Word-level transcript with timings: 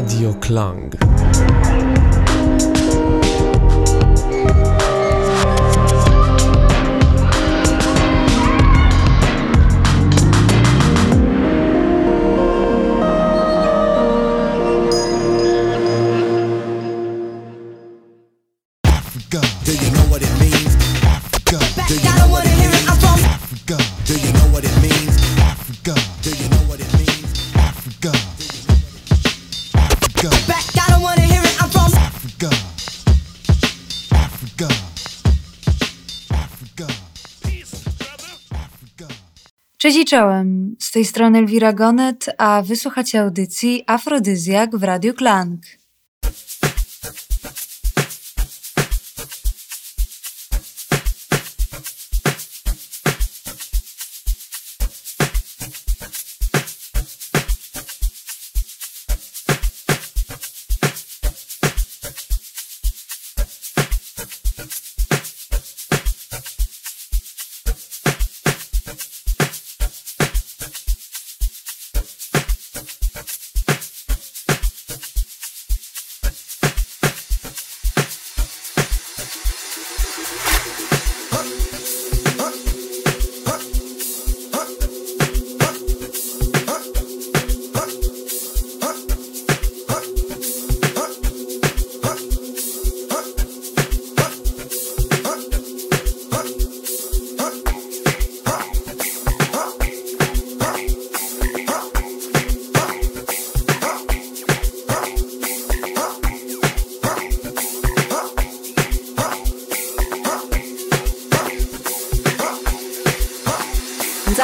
Radio 0.00 0.32
Klang. 0.40 1.09
Czołem, 40.10 40.76
z 40.78 40.90
tej 40.90 41.04
strony 41.04 41.38
Elvira 41.38 41.72
Gonet, 41.72 42.30
a 42.38 42.62
wysłuchacie 42.62 43.20
audycji 43.20 43.84
Afrodyzjak 43.86 44.76
w 44.76 44.84
Radiu 44.84 45.14
Klang. 45.14 45.60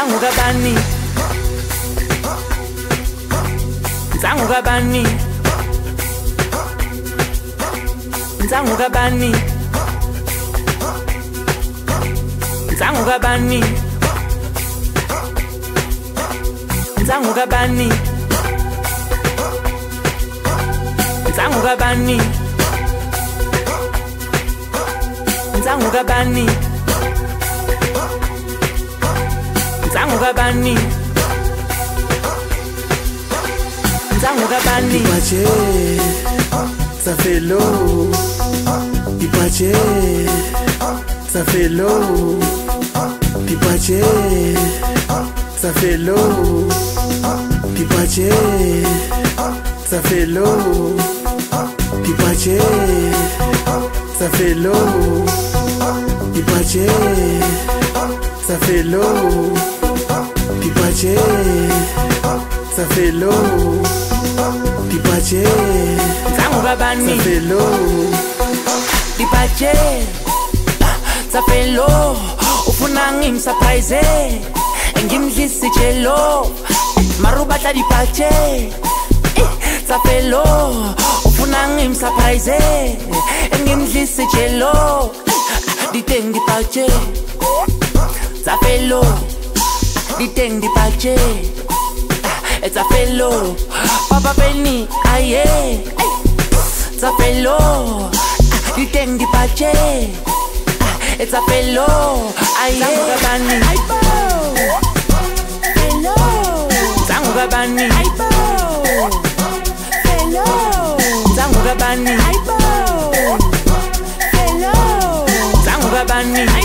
Zangu 0.06 0.20
bani 0.30 0.74
Zangu 4.22 4.46
bani 17.50 17.88
Zangu 21.36 21.62
bani 21.78 22.20
Zangu 25.64 26.04
bani 26.08 26.65
Zangu 29.96 30.18
kabani 30.18 30.74
Zangu 34.20 34.46
kabani 34.52 34.96
Ipache. 34.98 35.44
Safelo. 37.04 37.60
Ipache. 39.24 39.72
Safelo. 41.32 41.90
Ipache. 43.52 44.02
Safelo. 45.62 46.18
Ipache. 47.82 48.30
Safelo. 49.90 50.48
Ipache. 52.10 52.58
Safelo. 54.18 54.76
Ipache. 56.36 56.86
Ça 58.46 58.56
Dipache, 60.96 61.20
ça 62.74 62.84
fait 62.86 63.12
l'eau. 63.12 63.28
Dipache, 63.28 63.34
ça 63.54 63.60
fait 63.60 63.70
l'eau. 64.70 64.80
Dipache, 64.88 65.34
ça 65.34 65.36
fait 65.36 65.36
l'eau. 65.36 65.36
Dipache, 65.36 65.42
Nzangu 66.32 66.56
ça 66.56 66.62
kabani 66.62 67.18
fait 67.20 67.40
l'eau. 67.40 67.58
Dipache 69.18 69.74
Safelo 71.30 72.16
Ufuna 72.66 73.12
ngimsurprise 73.12 74.00
Ngimdlisi 75.04 75.70
chelo 75.74 76.50
Marubata 77.20 77.72
dipache 77.72 78.70
Safelo 79.88 80.42
Ufuna 81.26 81.68
ngimsurprise 81.76 82.58
Ngimdlisi 83.64 84.22
chelo 84.32 85.12
Diteng 85.92 86.32
dipache 86.32 86.86
the 90.18 90.26
thing, 90.34 90.60
the 90.60 90.68
pache. 90.74 91.16
It's 92.62 92.76
a 92.76 92.84
fellow. 92.84 93.54
Papa 94.08 94.32
Penny, 94.38 94.88
aye. 95.04 95.82
It's 96.92 97.02
a 97.02 97.12
fellow. 97.18 98.10
The 98.76 98.84
thing, 98.92 99.18
the 99.18 99.26
pache. 99.32 100.12
It's 101.20 101.32
a 101.32 101.40
fellow. 101.42 102.32
Aye. 102.58 102.78
Sanguga 102.80 103.16
bani. 103.22 103.56
Hello. 105.76 106.14
Sanguga 107.06 107.46
bani. 107.50 107.86
Hello. 110.06 110.48
Sanguga 111.36 111.74
bani. 111.78 112.14
Hello. 114.32 114.72
Sanguga 115.64 116.02
bani. 116.08 116.55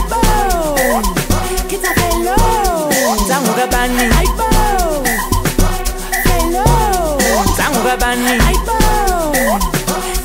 Tanguka 7.91 8.05
bani 8.05 8.31
Aibo 8.47 8.77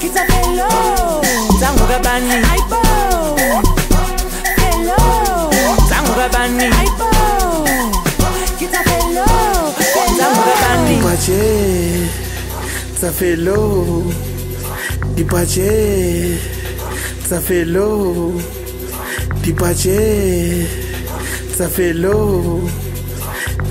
Kitapelo 0.01 0.69
pelo. 1.59 1.99
bani. 1.99 2.35
Aibo 2.53 2.81
Hello. 4.61 5.51
Tanguka 5.91 6.29
bani. 6.33 6.65
Aibo 6.65 7.11
Kitapelo 8.59 9.27
Tanguka 10.19 10.55
bani. 10.63 10.95
Dipache 10.95 11.43
Tafelo 13.01 14.13
Dipache 15.17 16.39
Tafelo 17.29 18.33
Dipache 19.43 20.67
Tafelo 21.59 22.61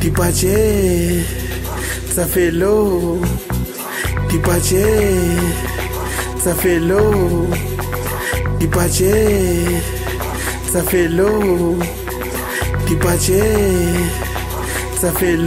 Dipache 0.02 1.24
Tafelo, 2.16 3.20
Tafelo. 3.20 3.45
Di 4.36 4.42
pache, 4.42 4.84
sa 6.36 6.52
zafelo. 6.52 7.00
lo 7.00 7.48
Di 8.58 8.68
pache, 8.68 9.82
sa 10.70 10.84
fe 10.84 11.08
Di 12.84 12.96
pache, 12.98 13.44
sa 15.00 15.12
fe 15.14 15.38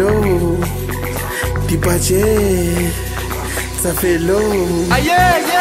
Di 1.67 1.77
pache, 1.77 2.93
sa 3.79 3.93
fe 3.93 4.17
Aye. 4.89 5.58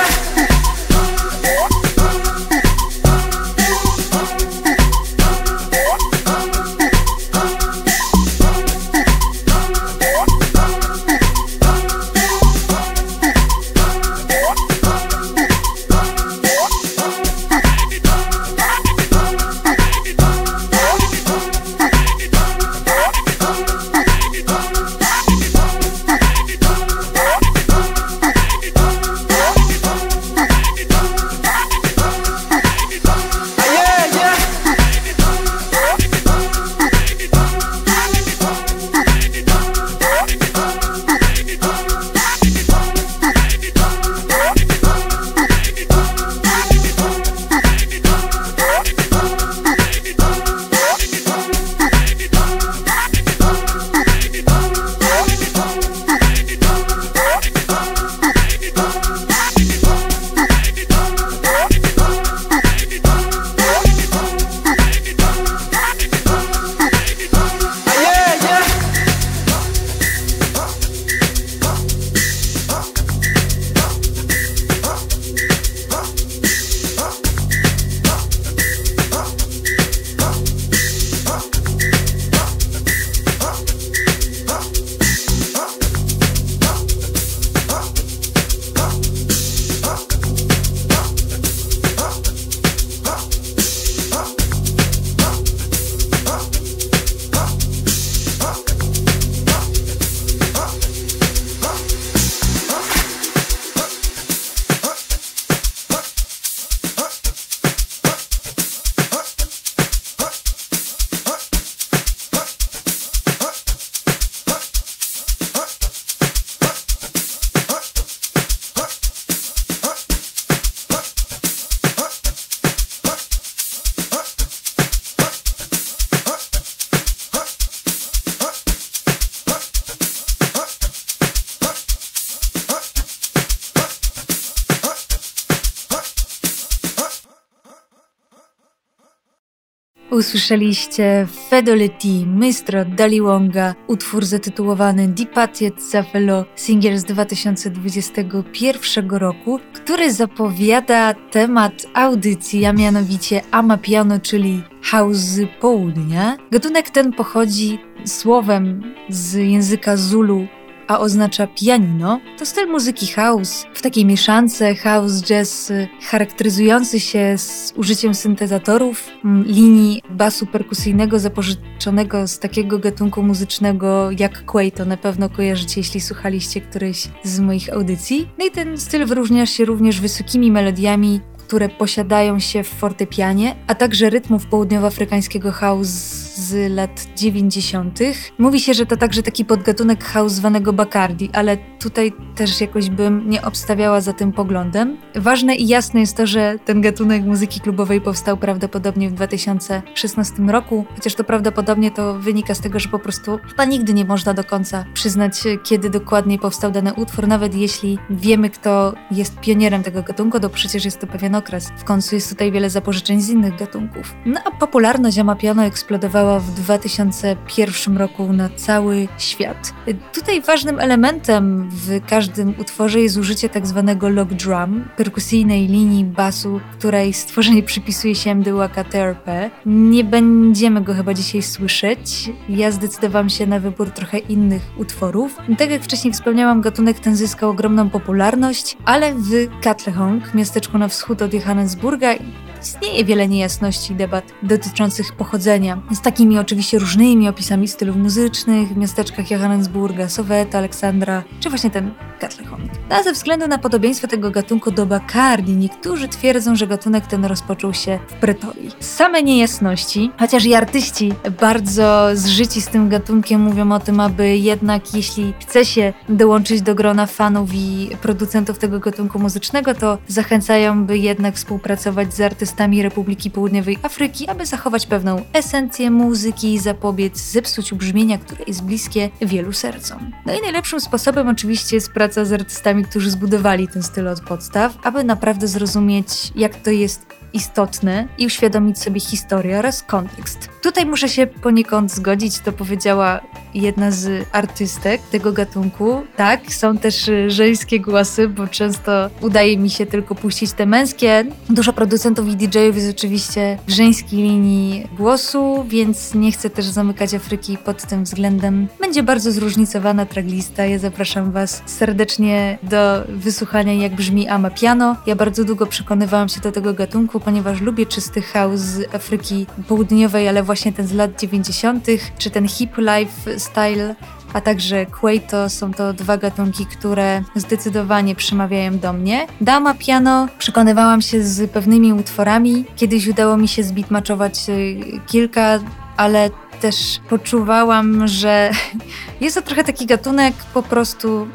Usłyszeliście 140.27 141.27
Fedoleti, 141.49 142.25
Mystro 142.27 142.85
Daliwonga, 142.85 143.75
utwór 143.87 144.25
zatytułowany 144.25 145.07
Dipatiet 145.07 145.83
Zafelo, 145.83 146.45
singiel 146.55 146.97
z 146.97 147.03
2021 147.03 149.09
roku, 149.09 149.59
który 149.73 150.13
zapowiada 150.13 151.13
temat 151.13 151.85
audycji, 151.93 152.65
a 152.65 152.73
mianowicie 152.73 153.41
Amapiano, 153.51 154.19
czyli 154.19 154.63
house 154.81 155.39
południa. 155.61 156.37
Gatunek 156.51 156.89
ten 156.89 157.13
pochodzi 157.13 157.79
słowem 158.05 158.93
z 159.09 159.33
języka 159.33 159.97
Zulu 159.97 160.47
a 160.87 160.99
oznacza 160.99 161.47
pianino, 161.47 162.19
to 162.39 162.45
styl 162.45 162.67
muzyki 162.67 163.07
house, 163.07 163.65
w 163.73 163.81
takiej 163.81 164.05
mieszance 164.05 164.75
house 164.75 165.23
jazz 165.23 165.71
charakteryzujący 166.09 166.99
się 166.99 167.37
z 167.37 167.73
użyciem 167.75 168.15
syntezatorów, 168.15 169.09
linii 169.45 170.01
basu 170.09 170.45
perkusyjnego 170.45 171.19
zapożyczonego 171.19 172.27
z 172.27 172.39
takiego 172.39 172.79
gatunku 172.79 173.23
muzycznego 173.23 174.11
jak 174.19 174.45
Quay, 174.45 174.71
to 174.71 174.85
na 174.85 174.97
pewno 174.97 175.29
kojarzycie, 175.29 175.79
jeśli 175.79 176.01
słuchaliście 176.01 176.61
którejś 176.61 177.07
z 177.23 177.39
moich 177.39 177.73
audycji. 177.73 178.29
No 178.39 178.45
i 178.45 178.51
ten 178.51 178.77
styl 178.77 179.05
wyróżnia 179.05 179.45
się 179.45 179.65
również 179.65 180.01
wysokimi 180.01 180.51
melodiami, 180.51 181.21
które 181.37 181.69
posiadają 181.69 182.39
się 182.39 182.63
w 182.63 182.67
fortepianie, 182.67 183.55
a 183.67 183.75
także 183.75 184.09
rytmów 184.09 184.45
południowoafrykańskiego 184.45 185.51
house 185.51 186.26
z 186.37 186.71
lat 186.71 187.07
90. 187.15 187.99
Mówi 188.37 188.59
się, 188.59 188.73
że 188.73 188.85
to 188.85 188.97
także 188.97 189.23
taki 189.23 189.45
podgatunek 189.45 190.03
house 190.03 190.33
zwanego 190.33 190.73
Bacardi, 190.73 191.29
ale 191.33 191.57
tutaj 191.79 192.13
też 192.35 192.61
jakoś 192.61 192.89
bym 192.89 193.29
nie 193.29 193.41
obstawiała 193.41 194.01
za 194.01 194.13
tym 194.13 194.31
poglądem. 194.31 194.97
Ważne 195.15 195.55
i 195.55 195.67
jasne 195.67 195.99
jest 195.99 196.17
to, 196.17 196.27
że 196.27 196.55
ten 196.65 196.81
gatunek 196.81 197.23
muzyki 197.23 197.59
klubowej 197.59 198.01
powstał 198.01 198.37
prawdopodobnie 198.37 199.09
w 199.09 199.13
2016 199.13 200.35
roku, 200.47 200.85
chociaż 200.95 201.15
to 201.15 201.23
prawdopodobnie 201.23 201.91
to 201.91 202.19
wynika 202.19 202.55
z 202.55 202.59
tego, 202.59 202.79
że 202.79 202.89
po 202.89 202.99
prostu 202.99 203.39
chyba 203.49 203.65
nigdy 203.65 203.93
nie 203.93 204.05
można 204.05 204.33
do 204.33 204.43
końca 204.43 204.85
przyznać, 204.93 205.43
kiedy 205.63 205.89
dokładnie 205.89 206.39
powstał 206.39 206.71
dany 206.71 206.93
utwór, 206.93 207.27
nawet 207.27 207.55
jeśli 207.55 207.97
wiemy, 208.09 208.49
kto 208.49 208.93
jest 209.11 209.39
pionierem 209.39 209.83
tego 209.83 210.03
gatunku, 210.03 210.39
to 210.39 210.49
przecież 210.49 210.85
jest 210.85 210.99
to 210.99 211.07
pewien 211.07 211.35
okres. 211.35 211.69
W 211.77 211.83
końcu 211.83 212.15
jest 212.15 212.29
tutaj 212.29 212.51
wiele 212.51 212.69
zapożyczeń 212.69 213.21
z 213.21 213.29
innych 213.29 213.55
gatunków. 213.55 214.15
No 214.25 214.41
a 214.45 214.51
popularność 214.51 215.17
Amapiano 215.17 215.63
eksplodowała 215.63 216.26
w 216.27 216.51
2001 216.51 217.97
roku 217.97 218.33
na 218.33 218.49
cały 218.49 219.07
świat. 219.17 219.73
Tutaj 220.13 220.41
ważnym 220.41 220.79
elementem 220.79 221.69
w 221.71 222.05
każdym 222.09 222.53
utworze 222.59 222.99
jest 223.01 223.17
użycie 223.17 223.49
tak 223.49 223.67
zwanego 223.67 224.09
log 224.09 224.33
drum, 224.33 224.89
perkusyjnej 224.97 225.67
linii 225.67 226.05
basu, 226.05 226.59
której 226.79 227.13
stworzenie 227.13 227.63
przypisuje 227.63 228.15
się 228.15 228.35
Mdyłaka 228.35 228.83
TRP. 228.83 229.51
Nie 229.65 230.03
będziemy 230.03 230.81
go 230.81 230.93
chyba 230.93 231.13
dzisiaj 231.13 231.41
słyszeć. 231.41 232.31
Ja 232.49 232.71
zdecydowałam 232.71 233.29
się 233.29 233.47
na 233.47 233.59
wybór 233.59 233.91
trochę 233.91 234.17
innych 234.17 234.61
utworów. 234.77 235.37
Tak 235.57 235.71
jak 235.71 235.83
wcześniej 235.83 236.13
wspomniałam, 236.13 236.61
gatunek 236.61 236.99
ten 236.99 237.15
zyskał 237.15 237.49
ogromną 237.49 237.89
popularność, 237.89 238.77
ale 238.85 239.13
w 239.13 239.29
Katlehong, 239.61 240.33
miasteczku 240.33 240.77
na 240.77 240.87
wschód 240.87 241.21
od 241.21 241.33
Johannesburga, 241.33 242.13
istnieje 242.61 243.05
wiele 243.05 243.27
niejasności 243.27 243.93
i 243.93 243.95
debat 243.95 244.23
dotyczących 244.43 245.13
pochodzenia. 245.13 245.81
Z 245.91 246.01
takimi 246.01 246.39
oczywiście 246.39 246.79
różnymi 246.79 247.29
opisami 247.29 247.67
stylów 247.67 247.95
muzycznych 247.95 248.69
w 248.69 248.77
miasteczkach 248.77 249.31
Johannesburga, 249.31 250.09
Soweta, 250.09 250.57
Aleksandra, 250.57 251.23
czy 251.39 251.49
właśnie 251.49 251.69
ten 251.69 251.91
Katlehong. 252.19 252.61
A 252.89 253.03
ze 253.03 253.13
względu 253.13 253.47
na 253.47 253.57
podobieństwo 253.57 254.07
tego 254.07 254.31
gatunku 254.31 254.71
do 254.71 254.85
Bacardi, 254.85 255.55
niektórzy 255.55 256.07
twierdzą, 256.07 256.55
że 256.55 256.67
gatunek 256.67 257.07
ten 257.07 257.25
rozpoczął 257.25 257.73
się 257.73 257.99
w 258.07 258.13
Pretorii. 258.13 258.71
Same 258.79 259.23
niejasności, 259.23 260.11
chociaż 260.19 260.45
i 260.45 260.53
artyści 260.53 261.13
bardzo 261.41 262.09
zżyci 262.13 262.61
z 262.61 262.67
tym 262.67 262.89
gatunkiem 262.89 263.41
mówią 263.41 263.71
o 263.71 263.79
tym, 263.79 263.99
aby 263.99 264.37
jednak 264.37 264.93
jeśli 264.93 265.33
chce 265.39 265.65
się 265.65 265.93
dołączyć 266.09 266.61
do 266.61 266.75
grona 266.75 267.05
fanów 267.05 267.49
i 267.53 267.89
producentów 268.01 268.57
tego 268.57 268.79
gatunku 268.79 269.19
muzycznego, 269.19 269.73
to 269.75 269.97
zachęcają, 270.07 270.85
by 270.85 270.97
jednak 270.97 271.35
współpracować 271.35 272.13
z 272.13 272.21
artystami 272.21 272.46
Republiki 272.81 273.31
Południowej 273.31 273.77
Afryki, 273.83 274.27
aby 274.27 274.45
zachować 274.45 274.85
pewną 274.85 275.21
esencję 275.33 275.91
muzyki 275.91 276.53
i 276.53 276.59
zapobiec 276.59 277.17
zepsuciu 277.17 277.75
brzmienia, 277.75 278.17
które 278.17 278.43
jest 278.47 278.63
bliskie 278.63 279.09
wielu 279.21 279.53
sercom. 279.53 280.11
No 280.25 280.33
i 280.33 280.41
najlepszym 280.41 280.81
sposobem 280.81 281.27
oczywiście 281.27 281.75
jest 281.75 281.91
praca 281.91 282.25
z 282.25 282.33
artystami, 282.33 282.85
którzy 282.85 283.11
zbudowali 283.11 283.67
ten 283.67 283.83
styl 283.83 284.07
od 284.07 284.21
podstaw, 284.21 284.77
aby 284.83 285.03
naprawdę 285.03 285.47
zrozumieć, 285.47 286.07
jak 286.35 286.55
to 286.55 286.71
jest 286.71 287.05
istotne 287.33 288.07
i 288.17 288.25
uświadomić 288.25 288.79
sobie 288.79 288.99
historię 288.99 289.59
oraz 289.59 289.83
kontekst. 289.83 290.49
Tutaj 290.61 290.85
muszę 290.85 291.09
się 291.09 291.27
poniekąd 291.27 291.91
zgodzić, 291.91 292.39
to 292.39 292.51
powiedziała 292.51 293.21
jedna 293.53 293.91
z 293.91 294.27
artystek 294.31 295.01
tego 295.01 295.31
gatunku. 295.33 296.03
Tak, 296.15 296.53
są 296.53 296.77
też 296.77 297.07
y, 297.07 297.31
żeńskie 297.31 297.79
głosy, 297.79 298.27
bo 298.27 298.47
często 298.47 299.09
udaje 299.21 299.57
mi 299.57 299.69
się 299.69 299.85
tylko 299.85 300.15
puścić 300.15 300.53
te 300.53 300.65
męskie. 300.65 301.25
Dużo 301.49 301.73
producentów 301.73 302.27
i 302.27 302.35
DJ-ów 302.35 302.75
jest 302.75 302.97
oczywiście 302.97 303.57
w 303.67 303.71
żeńskiej 303.71 304.19
linii 304.19 304.87
głosu, 304.97 305.65
więc 305.67 306.13
nie 306.13 306.31
chcę 306.31 306.49
też 306.49 306.65
zamykać 306.65 307.13
Afryki 307.13 307.57
pod 307.57 307.83
tym 307.83 308.03
względem. 308.03 308.67
Będzie 308.79 309.03
bardzo 309.03 309.31
zróżnicowana 309.31 310.05
tracklista. 310.05 310.65
Ja 310.65 310.79
zapraszam 310.79 311.31
Was 311.31 311.63
serdecznie 311.65 312.57
do 312.63 313.03
wysłuchania, 313.09 313.73
jak 313.73 313.95
brzmi 313.95 314.27
Ama 314.27 314.49
Piano. 314.49 314.95
Ja 315.05 315.15
bardzo 315.15 315.43
długo 315.43 315.65
przekonywałam 315.65 316.29
się 316.29 316.41
do 316.41 316.51
tego 316.51 316.73
gatunku, 316.73 317.16
ponieważ 317.19 317.61
lubię 317.61 317.85
czysty 317.85 318.21
house 318.21 318.59
z 318.59 318.95
Afryki 318.95 319.45
Południowej, 319.67 320.29
ale 320.29 320.43
właśnie 320.43 320.73
ten 320.73 320.87
z 320.87 320.93
lat 320.93 321.19
90., 321.21 321.87
czy 322.17 322.29
ten 322.29 322.47
hip 322.47 322.77
life 322.77 323.39
style, 323.39 323.95
a 324.33 324.41
także 324.41 324.85
Quaito 324.85 325.49
są 325.49 325.73
to 325.73 325.93
dwa 325.93 326.17
gatunki, 326.17 326.65
które 326.65 327.21
zdecydowanie 327.35 328.15
przemawiają 328.15 328.79
do 328.79 328.93
mnie. 328.93 329.27
Dama 329.41 329.73
piano 329.73 330.27
przekonywałam 330.39 331.01
się 331.01 331.23
z 331.23 331.51
pewnymi 331.51 331.93
utworami. 331.93 332.65
Kiedyś 332.75 333.07
udało 333.07 333.37
mi 333.37 333.47
się 333.47 333.63
zbitmaczować 333.63 334.49
y, 334.49 334.99
kilka, 335.07 335.59
ale 335.97 336.29
też 336.61 336.75
poczuwałam, 337.09 338.07
że 338.07 338.51
jest 339.21 339.35
to 339.35 339.41
trochę 339.41 339.63
taki 339.63 339.85
gatunek 339.85 340.33
po 340.53 340.63
prostu 340.63 341.27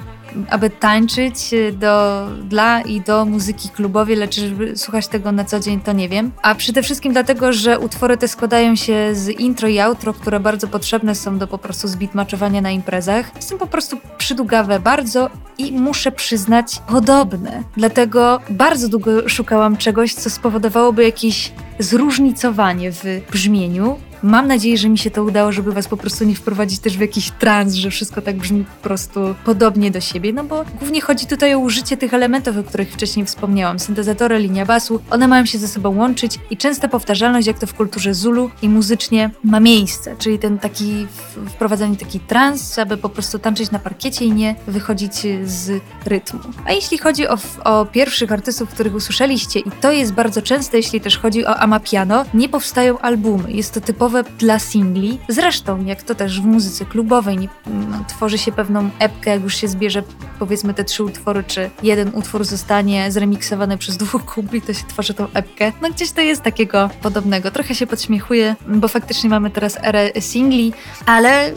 aby 0.50 0.70
tańczyć 0.70 1.50
do, 1.72 2.26
dla 2.44 2.80
i 2.80 3.00
do 3.00 3.24
muzyki 3.24 3.68
klubowej, 3.68 4.16
lecz 4.16 4.40
żeby 4.40 4.76
słuchać 4.76 5.08
tego 5.08 5.32
na 5.32 5.44
co 5.44 5.60
dzień, 5.60 5.80
to 5.80 5.92
nie 5.92 6.08
wiem. 6.08 6.32
A 6.42 6.54
przede 6.54 6.82
wszystkim 6.82 7.12
dlatego, 7.12 7.52
że 7.52 7.78
utwory 7.78 8.16
te 8.16 8.28
składają 8.28 8.76
się 8.76 9.14
z 9.14 9.28
intro 9.28 9.68
i 9.68 9.78
outro, 9.78 10.14
które 10.14 10.40
bardzo 10.40 10.68
potrzebne 10.68 11.14
są 11.14 11.38
do 11.38 11.46
po 11.46 11.58
prostu 11.58 11.88
zbitmaczowania 11.88 12.60
na 12.60 12.70
imprezach. 12.70 13.30
Są 13.40 13.58
po 13.58 13.66
prostu 13.66 13.96
przydługawe 14.18 14.80
bardzo 14.80 15.30
i 15.58 15.72
muszę 15.72 16.12
przyznać 16.12 16.82
podobne. 16.88 17.62
Dlatego 17.76 18.40
bardzo 18.50 18.88
długo 18.88 19.28
szukałam 19.28 19.76
czegoś, 19.76 20.14
co 20.14 20.30
spowodowałoby 20.30 21.04
jakieś 21.04 21.52
zróżnicowanie 21.78 22.92
w 22.92 23.04
brzmieniu, 23.32 23.96
Mam 24.22 24.46
nadzieję, 24.48 24.78
że 24.78 24.88
mi 24.88 24.98
się 24.98 25.10
to 25.10 25.24
udało, 25.24 25.52
żeby 25.52 25.72
was 25.72 25.88
po 25.88 25.96
prostu 25.96 26.24
nie 26.24 26.34
wprowadzić 26.34 26.80
też 26.80 26.96
w 26.96 27.00
jakiś 27.00 27.30
trans, 27.30 27.74
że 27.74 27.90
wszystko 27.90 28.22
tak 28.22 28.36
brzmi 28.36 28.64
po 28.64 28.82
prostu 28.82 29.34
podobnie 29.44 29.90
do 29.90 30.00
siebie, 30.00 30.32
no 30.32 30.44
bo 30.44 30.64
głównie 30.78 31.00
chodzi 31.00 31.26
tutaj 31.26 31.54
o 31.54 31.58
użycie 31.58 31.96
tych 31.96 32.14
elementów, 32.14 32.58
o 32.58 32.62
których 32.62 32.92
wcześniej 32.92 33.26
wspomniałam. 33.26 33.78
Syntezatory, 33.78 34.38
linia 34.38 34.66
basu, 34.66 35.00
one 35.10 35.28
mają 35.28 35.46
się 35.46 35.58
ze 35.58 35.68
sobą 35.68 35.96
łączyć 35.96 36.38
i 36.50 36.56
częsta 36.56 36.88
powtarzalność, 36.88 37.46
jak 37.46 37.58
to 37.58 37.66
w 37.66 37.74
kulturze 37.74 38.14
Zulu 38.14 38.50
i 38.62 38.68
muzycznie 38.68 39.30
ma 39.44 39.60
miejsce, 39.60 40.16
czyli 40.18 40.38
ten 40.38 40.58
taki 40.58 41.06
wprowadzanie 41.46 41.96
taki 41.96 42.20
trans, 42.20 42.78
aby 42.78 42.96
po 42.96 43.08
prostu 43.08 43.38
tańczyć 43.38 43.70
na 43.70 43.78
parkiecie 43.78 44.24
i 44.24 44.32
nie 44.32 44.54
wychodzić 44.66 45.14
z 45.44 45.80
rytmu. 46.06 46.40
A 46.66 46.72
jeśli 46.72 46.98
chodzi 46.98 47.28
o, 47.28 47.36
o 47.64 47.86
pierwszych 47.86 48.32
artystów, 48.32 48.68
których 48.68 48.94
usłyszeliście 48.94 49.60
i 49.60 49.70
to 49.80 49.92
jest 49.92 50.12
bardzo 50.12 50.42
częste, 50.42 50.76
jeśli 50.76 51.00
też 51.00 51.18
chodzi 51.18 51.46
o 51.46 51.56
Amapiano, 51.56 52.24
nie 52.34 52.48
powstają 52.48 52.98
albumy. 52.98 53.52
Jest 53.52 53.74
to 53.74 53.80
typowe 53.80 54.11
dla 54.38 54.58
singli. 54.58 55.18
Zresztą, 55.28 55.84
jak 55.84 56.02
to 56.02 56.14
też 56.14 56.40
w 56.40 56.44
muzyce 56.44 56.84
klubowej, 56.84 57.38
nie, 57.38 57.48
no, 57.66 58.04
tworzy 58.08 58.38
się 58.38 58.52
pewną 58.52 58.90
epkę, 58.98 59.30
jak 59.30 59.42
już 59.42 59.56
się 59.56 59.68
zbierze 59.68 60.02
powiedzmy 60.38 60.74
te 60.74 60.84
trzy 60.84 61.04
utwory, 61.04 61.44
czy 61.44 61.70
jeden 61.82 62.14
utwór 62.14 62.44
zostanie 62.44 63.12
zremiksowany 63.12 63.78
przez 63.78 63.96
dwóch 63.96 64.24
kumpli, 64.24 64.62
to 64.62 64.74
się 64.74 64.86
tworzy 64.86 65.14
tą 65.14 65.26
epkę. 65.34 65.72
No 65.82 65.90
gdzieś 65.90 66.10
to 66.10 66.20
jest 66.20 66.42
takiego 66.42 66.90
podobnego. 67.02 67.50
Trochę 67.50 67.74
się 67.74 67.86
podśmiechuję, 67.86 68.56
bo 68.68 68.88
faktycznie 68.88 69.30
mamy 69.30 69.50
teraz 69.50 69.78
erę 69.82 70.10
singli, 70.20 70.72
ale 71.06 71.52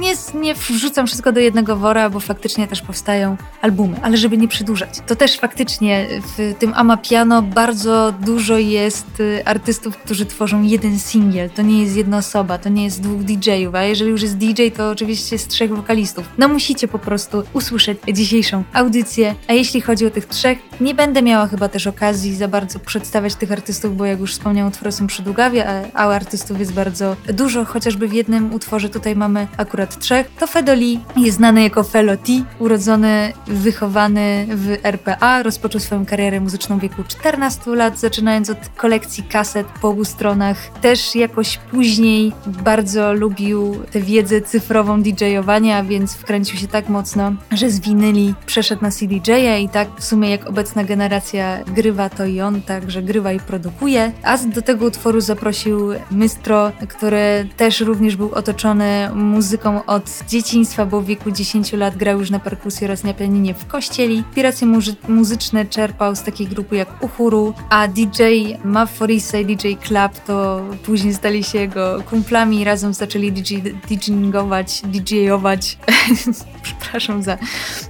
nie, 0.00 0.40
nie 0.40 0.54
wrzucam 0.54 1.06
wszystko 1.06 1.32
do 1.32 1.40
jednego 1.40 1.76
wora, 1.76 2.10
bo 2.10 2.20
faktycznie 2.20 2.68
też 2.68 2.82
powstają 2.82 3.36
albumy, 3.62 3.96
ale 4.02 4.16
żeby 4.16 4.38
nie 4.38 4.48
przedłużać. 4.48 5.00
To 5.06 5.16
też 5.16 5.38
faktycznie 5.38 6.06
w 6.36 6.54
tym 6.58 6.74
Amapiano 6.74 7.42
bardzo 7.42 8.12
dużo 8.20 8.58
jest 8.58 9.20
y, 9.20 9.42
artystów, 9.44 9.96
którzy 9.96 10.26
tworzą 10.26 10.62
jeden 10.62 10.98
singiel. 10.98 11.50
To 11.50 11.62
nie 11.62 11.82
jest 11.82 11.96
jedna 11.96 12.16
osoba, 12.16 12.58
to 12.58 12.68
nie 12.68 12.84
jest 12.84 13.00
dwóch 13.00 13.22
DJ-ów, 13.22 13.74
a 13.74 13.82
jeżeli 13.82 14.10
już 14.10 14.22
jest 14.22 14.36
DJ, 14.36 14.68
to 14.76 14.90
oczywiście 14.90 15.34
jest 15.34 15.48
trzech 15.48 15.76
wokalistów. 15.76 16.28
No 16.38 16.48
musicie 16.48 16.88
po 16.88 16.98
prostu 16.98 17.42
usłyszeć 17.52 17.98
dzisiejszą 18.12 18.64
audycję, 18.72 19.34
a 19.48 19.52
jeśli 19.52 19.80
chodzi 19.80 20.06
o 20.06 20.10
tych 20.10 20.26
trzech, 20.26 20.58
Nie 20.80 20.94
będę 20.94 21.22
miała 21.22 21.46
chyba 21.46 21.68
też 21.68 21.86
okazji 21.86 22.34
za 22.34 22.48
bardzo 22.48 22.78
przedstawiać 22.78 23.34
tych 23.34 23.52
artystów, 23.52 23.96
bo 23.96 24.04
jak 24.04 24.20
już 24.20 24.32
wspomniałam, 24.32 24.72
utwory 24.72 24.92
są 24.92 25.06
przydługawie, 25.06 25.68
a, 25.68 26.04
a 26.04 26.14
artystów 26.14 26.58
jest 26.58 26.72
bardzo 26.72 27.16
dużo, 27.26 27.64
chociażby 27.64 28.08
w 28.08 28.12
jednym 28.12 28.54
utworze 28.54 28.88
tutaj 28.88 29.16
mamy 29.16 29.46
akurat 29.56 29.85
trzech. 29.86 30.30
To 30.38 30.46
Fedoli 30.46 31.00
jest 31.16 31.36
znany 31.36 31.62
jako 31.62 31.82
Felo 31.82 32.16
T, 32.16 32.32
urodzony, 32.58 33.32
wychowany 33.46 34.46
w 34.50 34.76
RPA, 34.82 35.42
rozpoczął 35.42 35.80
swoją 35.80 36.06
karierę 36.06 36.40
muzyczną 36.40 36.78
w 36.78 36.80
wieku 36.80 37.04
14 37.08 37.70
lat, 37.70 37.98
zaczynając 37.98 38.50
od 38.50 38.58
kolekcji 38.76 39.24
kaset 39.24 39.66
po 39.80 39.88
obu 39.88 40.04
stronach. 40.04 40.56
Też 40.80 41.14
jakoś 41.14 41.58
później 41.58 42.32
bardzo 42.46 43.12
lubił 43.12 43.82
tę 43.90 44.00
wiedzę 44.00 44.40
cyfrową 44.40 45.02
DJ-owania, 45.02 45.84
więc 45.84 46.14
wkręcił 46.14 46.58
się 46.58 46.68
tak 46.68 46.88
mocno, 46.88 47.32
że 47.52 47.70
z 47.70 47.80
winyli 47.80 48.34
przeszedł 48.46 48.82
na 48.82 48.90
CDJ-a 48.90 49.56
i 49.58 49.68
tak 49.68 49.88
w 49.98 50.04
sumie 50.04 50.30
jak 50.30 50.46
obecna 50.46 50.84
generacja 50.84 51.64
grywa 51.64 52.08
to 52.08 52.24
i 52.24 52.40
on, 52.40 52.62
także 52.62 53.02
grywa 53.02 53.32
i 53.32 53.40
produkuje. 53.40 54.12
A 54.22 54.38
do 54.38 54.62
tego 54.62 54.86
utworu 54.86 55.20
zaprosił 55.20 55.88
Mystro, 56.10 56.72
który 56.88 57.48
też 57.56 57.80
również 57.80 58.16
był 58.16 58.32
otoczony 58.32 59.10
muzyką 59.14 59.65
od 59.86 60.10
dzieciństwa, 60.28 60.86
bo 60.86 61.00
w 61.00 61.06
wieku 61.06 61.30
10 61.30 61.72
lat 61.72 61.96
grał 61.96 62.18
już 62.18 62.30
na 62.30 62.38
perkusji 62.38 62.84
oraz 62.84 63.04
na 63.04 63.14
pianinie 63.14 63.54
w 63.54 63.66
kościeli. 63.66 64.14
Inspiracje 64.16 64.68
muzyczne 65.08 65.66
czerpał 65.66 66.16
z 66.16 66.22
takiej 66.22 66.46
grupy 66.46 66.76
jak 66.76 67.04
Uhuru, 67.04 67.54
a 67.70 67.88
DJ 67.88 68.22
Maforisa 68.64 69.38
i 69.38 69.44
DJ 69.56 69.74
Club 69.74 70.12
to 70.26 70.62
później 70.84 71.14
stali 71.14 71.44
się 71.44 71.58
jego 71.58 72.02
kumplami 72.10 72.60
i 72.60 72.64
razem 72.64 72.94
zaczęli 72.94 73.32
DJ, 73.32 73.56
DJingować, 73.88 74.82
DJ-ować. 74.82 75.78
Przepraszam 76.62 77.22
za 77.22 77.38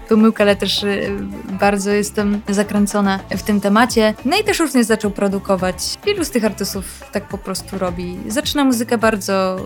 pomyłkę, 0.08 0.44
ale 0.44 0.56
też 0.56 0.82
y, 0.82 1.10
bardzo 1.60 1.90
jestem 1.90 2.40
zakręcona 2.48 3.18
w 3.30 3.42
tym 3.42 3.60
temacie. 3.60 4.14
No 4.24 4.36
i 4.40 4.44
też 4.44 4.58
również 4.58 4.86
zaczął 4.86 5.10
produkować. 5.10 5.76
Wielu 6.06 6.24
z 6.24 6.30
tych 6.30 6.44
artystów 6.44 7.04
tak 7.12 7.28
po 7.28 7.38
prostu 7.38 7.78
robi. 7.78 8.16
Zaczyna 8.28 8.64
muzykę 8.64 8.98
bardzo 8.98 9.56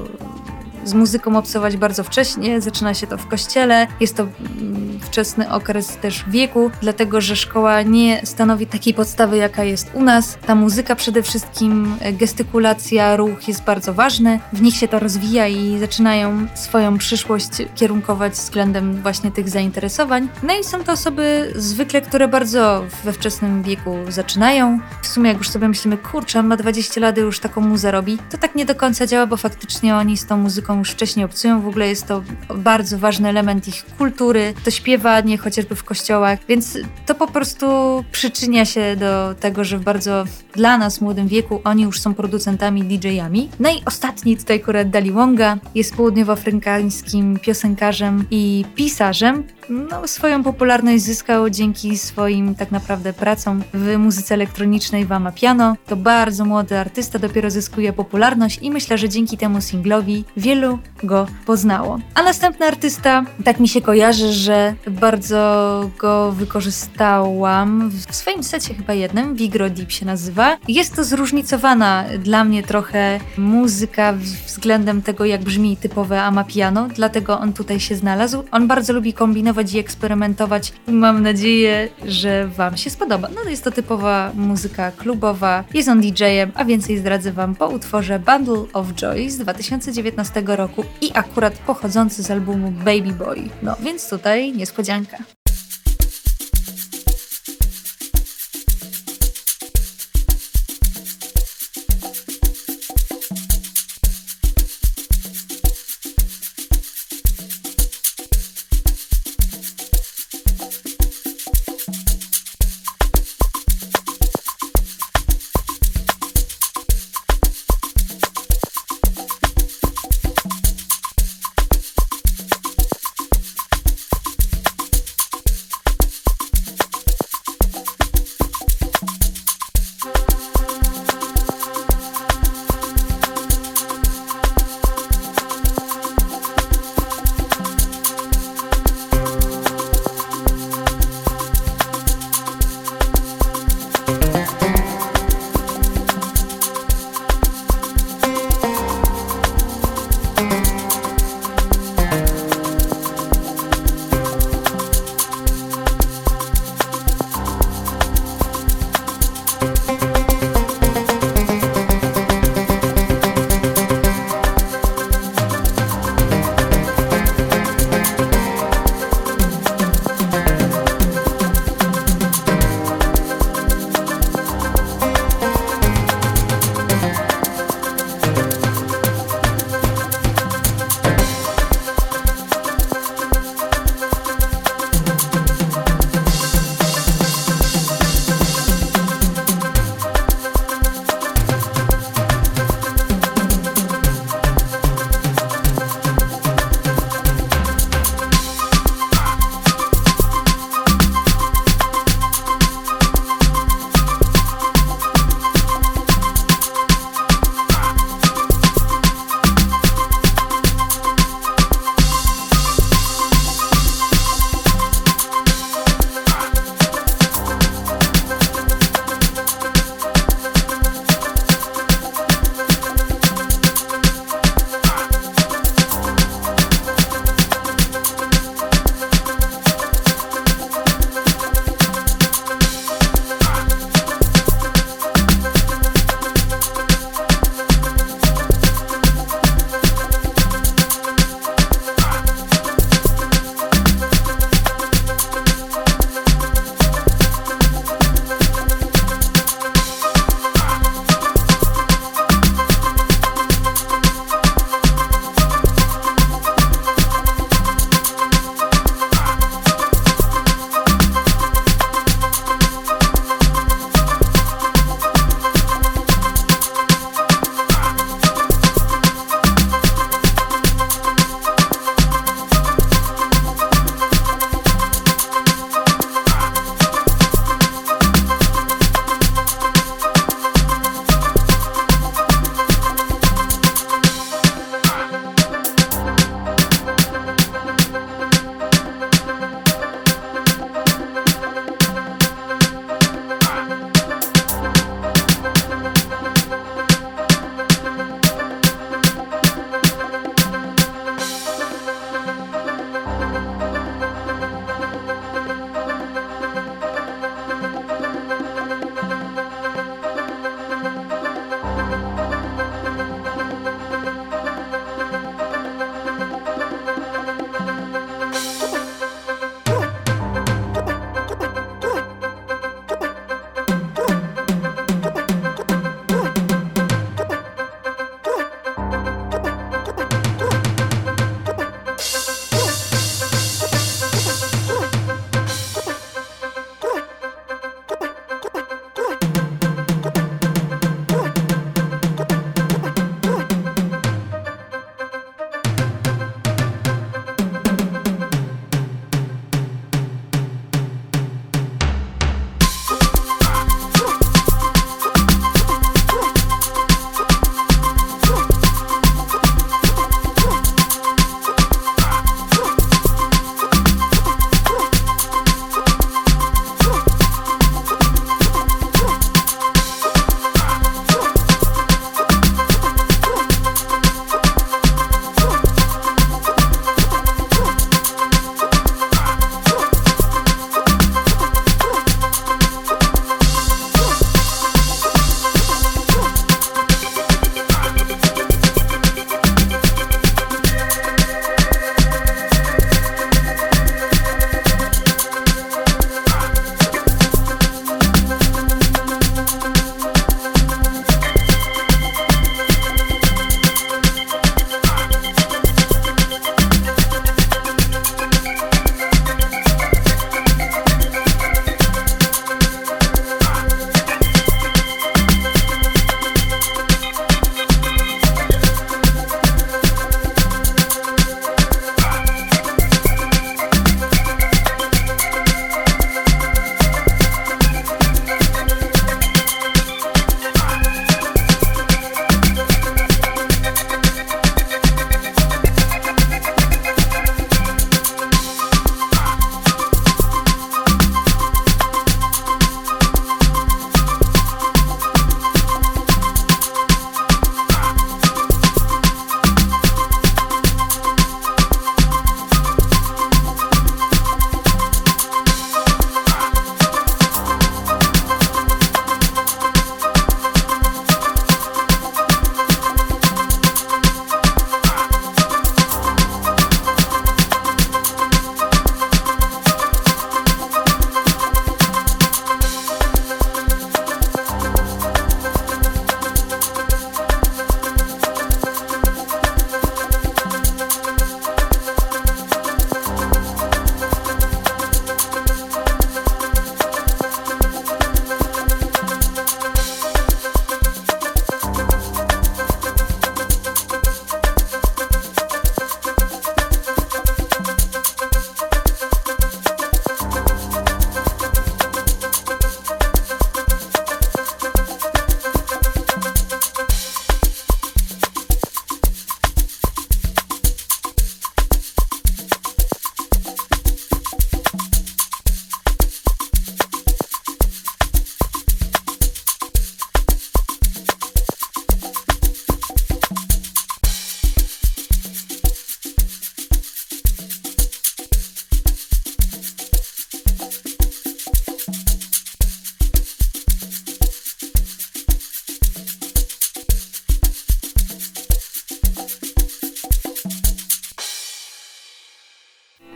z 0.84 0.94
muzyką 0.94 1.36
obcować 1.36 1.76
bardzo 1.76 2.04
wcześnie, 2.04 2.60
zaczyna 2.60 2.94
się 2.94 3.06
to 3.06 3.18
w 3.18 3.26
kościele, 3.26 3.86
jest 4.00 4.16
to 4.16 4.22
mm, 4.22 4.89
wczesny 5.02 5.52
okres 5.52 5.96
też 5.96 6.24
wieku, 6.28 6.70
dlatego 6.80 7.20
że 7.20 7.36
szkoła 7.36 7.82
nie 7.82 8.20
stanowi 8.24 8.66
takiej 8.66 8.94
podstawy, 8.94 9.36
jaka 9.36 9.64
jest 9.64 9.90
u 9.94 10.02
nas. 10.02 10.38
Ta 10.46 10.54
muzyka 10.54 10.96
przede 10.96 11.22
wszystkim, 11.22 11.96
gestykulacja, 12.12 13.16
ruch 13.16 13.48
jest 13.48 13.64
bardzo 13.64 13.94
ważny, 13.94 14.40
w 14.52 14.62
nich 14.62 14.76
się 14.76 14.88
to 14.88 14.98
rozwija 14.98 15.48
i 15.48 15.78
zaczynają 15.78 16.46
swoją 16.54 16.98
przyszłość 16.98 17.50
kierunkować 17.74 18.32
względem 18.32 19.02
właśnie 19.02 19.30
tych 19.30 19.48
zainteresowań. 19.48 20.28
No 20.42 20.54
i 20.60 20.64
są 20.64 20.84
to 20.84 20.92
osoby 20.92 21.52
zwykle, 21.56 22.00
które 22.00 22.28
bardzo 22.28 22.84
we 23.04 23.12
wczesnym 23.12 23.62
wieku 23.62 23.96
zaczynają. 24.08 24.80
W 25.02 25.06
sumie 25.06 25.28
jak 25.28 25.38
już 25.38 25.48
sobie 25.48 25.68
myślimy, 25.68 25.98
kurczę, 25.98 26.42
ma 26.42 26.56
20 26.56 27.00
lat 27.00 27.18
już 27.18 27.40
taką 27.40 27.60
muzę 27.60 27.90
robi, 27.90 28.18
to 28.30 28.38
tak 28.38 28.54
nie 28.54 28.64
do 28.64 28.74
końca 28.74 29.06
działa, 29.06 29.26
bo 29.26 29.36
faktycznie 29.36 29.96
oni 29.96 30.16
z 30.16 30.26
tą 30.26 30.36
muzyką 30.36 30.78
już 30.78 30.90
wcześniej 30.90 31.24
obcują. 31.24 31.60
W 31.60 31.68
ogóle 31.68 31.88
jest 31.88 32.06
to 32.06 32.22
bardzo 32.54 32.98
ważny 32.98 33.28
element 33.28 33.68
ich 33.68 33.84
kultury, 33.98 34.54
to 34.64 34.70
śpiewanie 34.90 35.38
chociażby 35.38 35.74
w 35.74 35.84
kościołach, 35.84 36.38
więc 36.48 36.78
to 37.06 37.14
po 37.14 37.26
prostu 37.26 37.66
przyczynia 38.12 38.64
się 38.64 38.96
do 38.96 39.34
tego, 39.40 39.64
że 39.64 39.78
w 39.78 39.82
bardzo 39.82 40.24
dla 40.52 40.78
nas 40.78 41.00
młodym 41.00 41.28
wieku 41.28 41.60
oni 41.64 41.82
już 41.82 42.00
są 42.00 42.14
producentami, 42.14 42.82
DJ-ami. 42.82 43.48
No 43.60 43.70
i 43.70 43.82
ostatni 43.86 44.36
tutaj 44.36 44.56
akurat 44.56 44.90
Dali 44.90 45.12
Wonga 45.12 45.58
jest 45.74 45.96
południowoafrykańskim 45.96 47.38
piosenkarzem 47.38 48.24
i 48.30 48.64
pisarzem. 48.74 49.44
No, 49.70 50.08
swoją 50.08 50.42
popularność 50.42 51.02
zyskał 51.02 51.50
dzięki 51.50 51.98
swoim 51.98 52.54
tak 52.54 52.70
naprawdę 52.70 53.12
pracom 53.12 53.62
w 53.74 53.96
muzyce 53.98 54.34
elektronicznej 54.34 55.06
w 55.06 55.12
Amapiano. 55.12 55.76
To 55.86 55.96
bardzo 55.96 56.44
młody 56.44 56.78
artysta, 56.78 57.18
dopiero 57.18 57.50
zyskuje 57.50 57.92
popularność 57.92 58.58
i 58.62 58.70
myślę, 58.70 58.98
że 58.98 59.08
dzięki 59.08 59.36
temu 59.36 59.60
singlowi 59.60 60.24
wielu 60.36 60.78
go 61.02 61.26
poznało. 61.46 61.98
A 62.14 62.22
następny 62.22 62.66
artysta, 62.66 63.24
tak 63.44 63.60
mi 63.60 63.68
się 63.68 63.80
kojarzy, 63.80 64.32
że 64.32 64.74
bardzo 64.90 65.90
go 65.98 66.32
wykorzystałam 66.32 67.90
w 67.90 68.14
swoim 68.14 68.42
secie 68.42 68.74
chyba 68.74 68.94
jednym, 68.94 69.34
Vigro 69.34 69.70
Deep 69.70 69.92
się 69.92 70.06
nazywa. 70.06 70.56
Jest 70.68 70.96
to 70.96 71.04
zróżnicowana 71.04 72.04
dla 72.18 72.44
mnie 72.44 72.62
trochę 72.62 73.20
muzyka 73.38 74.14
względem 74.46 75.02
tego, 75.02 75.24
jak 75.24 75.44
brzmi 75.44 75.76
typowe 75.76 76.22
Amapiano, 76.22 76.88
dlatego 76.88 77.38
on 77.38 77.52
tutaj 77.52 77.80
się 77.80 77.96
znalazł. 77.96 78.44
On 78.50 78.68
bardzo 78.68 78.92
lubi 78.92 79.12
kombinować 79.12 79.59
i 79.74 79.78
eksperymentować. 79.78 80.72
Mam 80.86 81.22
nadzieję, 81.22 81.88
że 82.06 82.46
Wam 82.46 82.76
się 82.76 82.90
spodoba. 82.90 83.28
No 83.34 83.50
jest 83.50 83.64
to 83.64 83.70
typowa 83.70 84.32
muzyka 84.34 84.90
klubowa, 84.90 85.64
jest 85.74 85.88
on 85.88 86.00
DJ-em, 86.00 86.52
a 86.54 86.64
więcej 86.64 86.98
zdradzę 86.98 87.32
Wam 87.32 87.54
po 87.54 87.68
utworze 87.68 88.18
Bundle 88.18 88.64
of 88.72 88.86
Joy 88.94 89.30
z 89.30 89.38
2019 89.38 90.42
roku 90.46 90.84
i 91.00 91.10
akurat 91.14 91.54
pochodzący 91.58 92.22
z 92.22 92.30
albumu 92.30 92.70
Baby 92.70 93.12
Boy. 93.12 93.48
No 93.62 93.76
więc 93.82 94.10
tutaj 94.10 94.52
niespodzianka. 94.52 95.18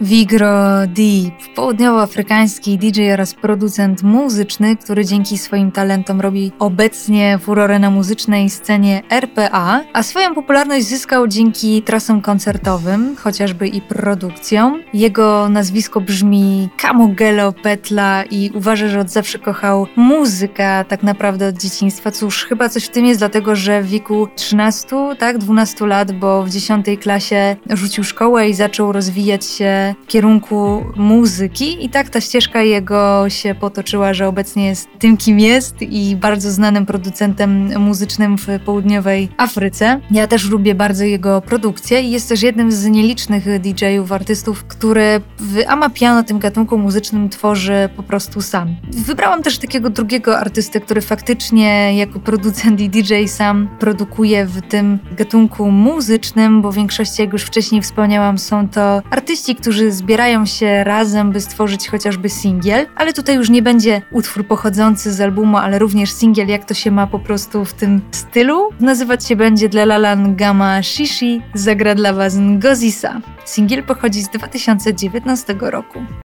Vigro 0.05 0.87
Deep, 0.87 1.55
południowoafrykański 1.55 2.79
DJ 2.79 3.12
oraz 3.12 3.35
producent 3.35 4.03
muzyczny, 4.03 4.77
który 4.77 5.05
dzięki 5.05 5.38
swoim 5.38 5.73
talentom 5.73 6.21
robi 6.21 6.53
obecnie 6.59 7.38
furorę 7.38 7.79
na 7.79 7.90
muzycznej 7.90 8.51
scenie 8.51 9.03
RPA, 9.11 9.85
a 9.93 10.03
swoją 10.03 10.35
popularność 10.35 10.87
zyskał 10.87 11.29
dzięki 11.29 11.83
trasom 11.83 12.23
koncertowym, 12.23 13.17
chociażby 13.17 13.69
i 13.69 13.81
produkcjom. 13.81 14.83
Jego 14.95 15.49
nazwisko 15.49 16.01
brzmi 16.01 16.69
Kamugelo 16.77 17.53
Petla 17.53 18.25
i 18.31 18.51
uważa, 18.55 18.88
że 18.88 19.01
od 19.01 19.11
zawsze 19.11 19.38
kochał 19.38 19.87
muzykę, 19.97 20.85
tak 20.88 21.03
naprawdę 21.03 21.49
od 21.49 21.57
dzieciństwa. 21.57 22.11
Cóż, 22.11 22.45
chyba 22.45 22.69
coś 22.69 22.85
w 22.85 22.90
tym 22.90 23.07
jest, 23.07 23.21
dlatego 23.21 23.57
że 23.57 23.83
w 23.83 23.87
wieku 23.87 24.29
13, 24.37 24.97
tak, 25.19 25.38
12 25.38 25.87
lat, 25.87 26.12
bo 26.12 26.43
w 26.43 26.51
10 26.51 26.87
klasie 27.01 27.57
rzucił 27.71 28.05
szkołę 28.05 28.49
i 28.49 28.55
zaczął 28.55 28.93
rozwijać 28.93 29.45
się 29.45 29.93
kierunku 30.07 30.85
muzyki 30.96 31.85
i 31.85 31.88
tak 31.88 32.09
ta 32.09 32.20
ścieżka 32.20 32.62
jego 32.62 33.24
się 33.28 33.54
potoczyła, 33.54 34.14
że 34.14 34.28
obecnie 34.28 34.66
jest 34.66 34.88
tym, 34.98 35.16
kim 35.16 35.40
jest 35.40 35.83
i 35.83 36.16
bardzo 36.16 36.50
znanym 36.50 36.87
producentem 36.87 37.80
muzycznym 37.80 38.38
w 38.38 38.46
południowej 38.64 39.28
Afryce. 39.37 40.00
Ja 40.11 40.26
też 40.26 40.50
lubię 40.50 40.74
bardzo 40.74 41.04
jego 41.04 41.40
produkcję 41.40 42.02
i 42.02 42.11
jest 42.11 42.28
też 42.28 42.42
jednym 42.42 42.72
z 42.72 42.85
nielicznych 42.85 43.61
DJ-ów, 43.61 44.12
artystów, 44.12 44.64
który 44.64 45.20
w 45.38 45.59
Amapiano, 45.66 46.22
tym 46.22 46.38
gatunku 46.38 46.78
muzycznym, 46.78 47.28
tworzy 47.28 47.88
po 47.96 48.02
prostu 48.02 48.40
sam. 48.42 48.76
Wybrałam 48.92 49.42
też 49.42 49.59
takiego 49.59 49.90
drugiego 49.90 50.38
artystę, 50.38 50.80
który 50.80 51.00
faktycznie 51.00 51.96
jako 51.96 52.20
producent 52.20 52.80
i 52.80 52.88
DJ 52.88 53.26
sam 53.26 53.68
produkuje 53.78 54.46
w 54.46 54.62
tym 54.62 54.98
gatunku 55.16 55.70
muzycznym, 55.70 56.62
bo 56.62 56.72
w 56.72 56.74
większości, 56.74 57.22
jak 57.22 57.33
już 57.33 57.42
wcześniej 57.42 57.83
wspomniałam, 57.83 58.38
są 58.38 58.68
to 58.68 59.02
artyści, 59.11 59.54
którzy 59.57 59.84
zbierają 59.92 60.47
się 60.47 60.85
razem, 60.85 61.33
by 61.33 61.40
stworzyć 61.40 61.88
chociażby 61.88 62.29
singiel, 62.29 62.87
ale 62.97 63.12
tutaj 63.12 63.37
już 63.37 63.51
nie 63.51 63.62
będzie 63.62 64.03
utwór 64.11 64.47
pochodzący 64.47 65.12
z 65.12 65.20
albumu, 65.20 65.57
ale 65.57 65.79
również 65.79 66.12
singiel, 66.12 66.49
jak 66.49 66.64
to 66.64 66.75
się 66.75 66.90
ma 66.90 67.07
po 67.07 67.18
prostu 67.18 67.64
w 67.64 67.73
tym 67.73 68.01
stylu. 68.11 68.70
Nazywać 68.81 69.27
się 69.27 69.37
będzie 69.37 69.68
dla 69.68 69.85
Lalan 69.85 70.37
Gama 70.37 70.83
Shishi, 70.83 71.42
zagra 71.55 71.94
dla 71.94 72.12
Was 72.12 72.37
Ngozisa. 72.37 73.20
Singiel 73.44 73.83
pochodzi 73.83 74.23
z 74.23 74.29
2019 74.29 75.57
roku. 75.61 76.23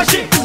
Mas 0.00 0.39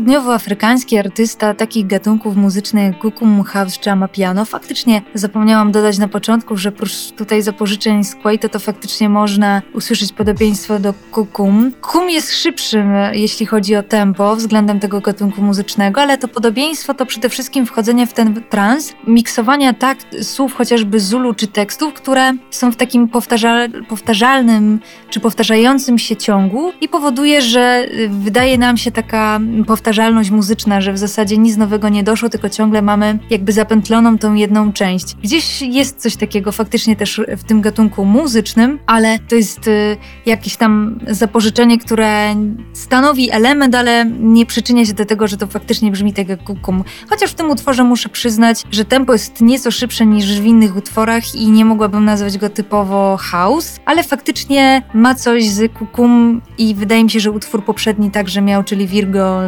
południowoafrykański 0.00 0.98
artysta 0.98 1.54
takich 1.54 1.86
gatunków 1.86 2.36
muzycznych 2.36 2.84
jak 2.84 2.98
kukum, 2.98 3.42
house 3.42 3.78
czy 3.78 3.90
amapiano. 3.90 4.44
Faktycznie 4.44 5.02
zapomniałam 5.14 5.72
dodać 5.72 5.98
na 5.98 6.08
początku, 6.08 6.56
że 6.56 6.72
prócz 6.72 7.10
tutaj 7.16 7.42
zapożyczeń 7.42 8.04
z 8.04 8.14
Kwaito 8.14 8.48
to 8.48 8.58
faktycznie 8.58 9.08
można 9.08 9.62
usłyszeć 9.74 10.12
podobieństwo 10.12 10.78
do 10.78 10.94
kukum. 11.10 11.72
Kum 11.80 12.10
jest 12.10 12.32
szybszym, 12.32 12.92
jeśli 13.12 13.46
chodzi 13.46 13.76
o 13.76 13.82
tempo 13.82 14.36
względem 14.36 14.80
tego 14.80 15.00
gatunku 15.00 15.42
muzycznego, 15.42 16.00
ale 16.00 16.18
to 16.18 16.28
podobieństwo 16.28 16.94
to 16.94 17.06
przede 17.06 17.28
wszystkim 17.28 17.66
wchodzenie 17.66 18.06
w 18.06 18.12
ten 18.12 18.42
trans, 18.50 18.92
miksowania 19.06 19.72
tak 19.72 19.98
słów 20.22 20.54
chociażby 20.54 21.00
Zulu 21.00 21.34
czy 21.34 21.46
tekstów, 21.46 21.94
które 21.94 22.32
są 22.50 22.72
w 22.72 22.76
takim 22.76 23.08
powtarzal 23.08 23.70
powtarzalnym 23.88 24.80
czy 25.10 25.20
powtarzającym 25.20 25.98
się 25.98 26.16
ciągu 26.16 26.72
i 26.80 26.88
powoduje, 26.88 27.42
że 27.42 27.86
y, 27.92 28.08
wydaje 28.08 28.58
nam 28.58 28.76
się 28.76 28.90
taka 28.90 29.40
powtarzalność 29.66 29.89
muzyczna, 30.30 30.80
że 30.80 30.92
w 30.92 30.98
zasadzie 30.98 31.38
nic 31.38 31.56
nowego 31.56 31.88
nie 31.88 32.02
doszło, 32.02 32.28
tylko 32.28 32.48
ciągle 32.48 32.82
mamy 32.82 33.18
jakby 33.30 33.52
zapętloną 33.52 34.18
tą 34.18 34.34
jedną 34.34 34.72
część. 34.72 35.16
Gdzieś 35.22 35.62
jest 35.62 36.00
coś 36.00 36.16
takiego 36.16 36.52
faktycznie 36.52 36.96
też 36.96 37.20
w 37.36 37.44
tym 37.44 37.60
gatunku 37.60 38.04
muzycznym, 38.04 38.78
ale 38.86 39.18
to 39.18 39.34
jest 39.34 39.68
y, 39.68 39.96
jakieś 40.26 40.56
tam 40.56 40.98
zapożyczenie, 41.08 41.78
które 41.78 42.34
stanowi 42.72 43.30
element, 43.30 43.74
ale 43.74 44.04
nie 44.20 44.46
przyczynia 44.46 44.86
się 44.86 44.92
do 44.92 45.04
tego, 45.04 45.28
że 45.28 45.36
to 45.36 45.46
faktycznie 45.46 45.90
brzmi 45.90 46.12
tak 46.12 46.28
jak 46.28 46.44
kukum. 46.44 46.84
Chociaż 47.10 47.30
w 47.30 47.34
tym 47.34 47.50
utworze 47.50 47.84
muszę 47.84 48.08
przyznać, 48.08 48.64
że 48.70 48.84
tempo 48.84 49.12
jest 49.12 49.40
nieco 49.40 49.70
szybsze 49.70 50.06
niż 50.06 50.40
w 50.40 50.44
innych 50.44 50.76
utworach 50.76 51.34
i 51.34 51.50
nie 51.50 51.64
mogłabym 51.64 52.04
nazwać 52.04 52.38
go 52.38 52.48
typowo 52.50 53.16
house, 53.16 53.80
ale 53.84 54.02
faktycznie 54.02 54.82
ma 54.94 55.14
coś 55.14 55.48
z 55.48 55.72
kukum 55.72 56.42
i 56.58 56.74
wydaje 56.74 57.04
mi 57.04 57.10
się, 57.10 57.20
że 57.20 57.30
utwór 57.30 57.64
poprzedni 57.64 58.10
także 58.10 58.42
miał, 58.42 58.64
czyli 58.64 58.86
Virgo 58.86 59.40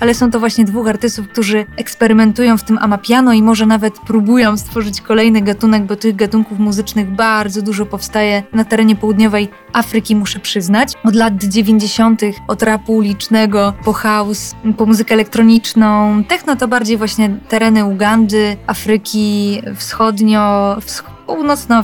Ale 0.00 0.14
są 0.14 0.30
to 0.30 0.40
właśnie 0.40 0.64
dwóch 0.64 0.88
artystów, 0.88 1.28
którzy 1.28 1.66
eksperymentują 1.76 2.58
w 2.58 2.62
tym 2.62 2.78
amapiano 2.78 3.32
i 3.32 3.42
może 3.42 3.66
nawet 3.66 3.98
próbują 3.98 4.56
stworzyć 4.56 5.00
kolejny 5.00 5.42
gatunek, 5.42 5.84
bo 5.84 5.96
tych 5.96 6.16
gatunków 6.16 6.58
muzycznych 6.58 7.10
bardzo 7.10 7.62
dużo 7.62 7.86
powstaje 7.86 8.42
na 8.52 8.64
terenie 8.64 8.96
południowej 8.96 9.48
Afryki, 9.72 10.16
muszę 10.16 10.40
przyznać. 10.40 10.92
Od 11.04 11.14
lat 11.14 11.44
90., 11.44 12.20
od 12.48 12.62
rapu 12.62 12.96
ulicznego, 12.96 13.72
po 13.84 13.92
house, 13.92 14.54
po 14.76 14.86
muzykę 14.86 15.14
elektroniczną. 15.14 16.24
Techno 16.28 16.56
to 16.56 16.68
bardziej 16.68 16.96
właśnie 16.96 17.30
tereny 17.48 17.84
Ugandy, 17.84 18.56
Afryki 18.66 19.62
Wschodnio, 19.76 20.76
wschodnio 20.80 21.23
północno, 21.26 21.82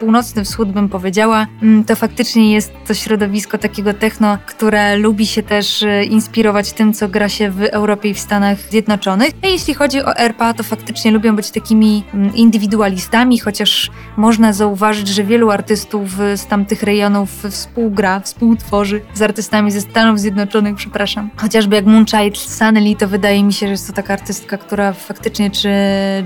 północny 0.00 0.44
wschód 0.44 0.72
bym 0.72 0.88
powiedziała, 0.88 1.46
mm, 1.62 1.84
to 1.84 1.96
faktycznie 1.96 2.52
jest 2.52 2.72
to 2.86 2.94
środowisko 2.94 3.58
takiego 3.58 3.94
techno, 3.94 4.38
które 4.46 4.96
lubi 4.96 5.26
się 5.26 5.42
też 5.42 5.82
e, 5.82 6.04
inspirować 6.04 6.72
tym, 6.72 6.92
co 6.92 7.08
gra 7.08 7.28
się 7.28 7.50
w 7.50 7.62
Europie 7.62 8.08
i 8.08 8.14
w 8.14 8.18
Stanach 8.18 8.58
Zjednoczonych. 8.70 9.30
A 9.42 9.46
jeśli 9.46 9.74
chodzi 9.74 10.00
o 10.02 10.16
RPA, 10.16 10.54
to 10.54 10.62
faktycznie 10.62 11.10
lubią 11.10 11.36
być 11.36 11.50
takimi 11.50 12.04
mm, 12.14 12.34
indywidualistami, 12.34 13.38
chociaż 13.38 13.90
można 14.16 14.52
zauważyć, 14.52 15.08
że 15.08 15.24
wielu 15.24 15.50
artystów 15.50 16.10
z 16.36 16.46
tamtych 16.46 16.82
rejonów 16.82 17.30
współgra, 17.50 18.20
współtworzy 18.20 19.00
z 19.14 19.22
artystami 19.22 19.70
ze 19.70 19.80
Stanów 19.80 20.20
Zjednoczonych, 20.20 20.76
przepraszam. 20.76 21.30
Chociażby 21.36 21.76
jak 21.76 21.86
Moonchild 21.86 22.38
Sunny, 22.38 22.96
to 22.96 23.08
wydaje 23.08 23.44
mi 23.44 23.52
się, 23.52 23.66
że 23.66 23.70
jest 23.70 23.86
to 23.86 23.92
taka 23.92 24.12
artystka, 24.12 24.58
która 24.58 24.92
faktycznie, 24.92 25.50
czy 25.50 25.68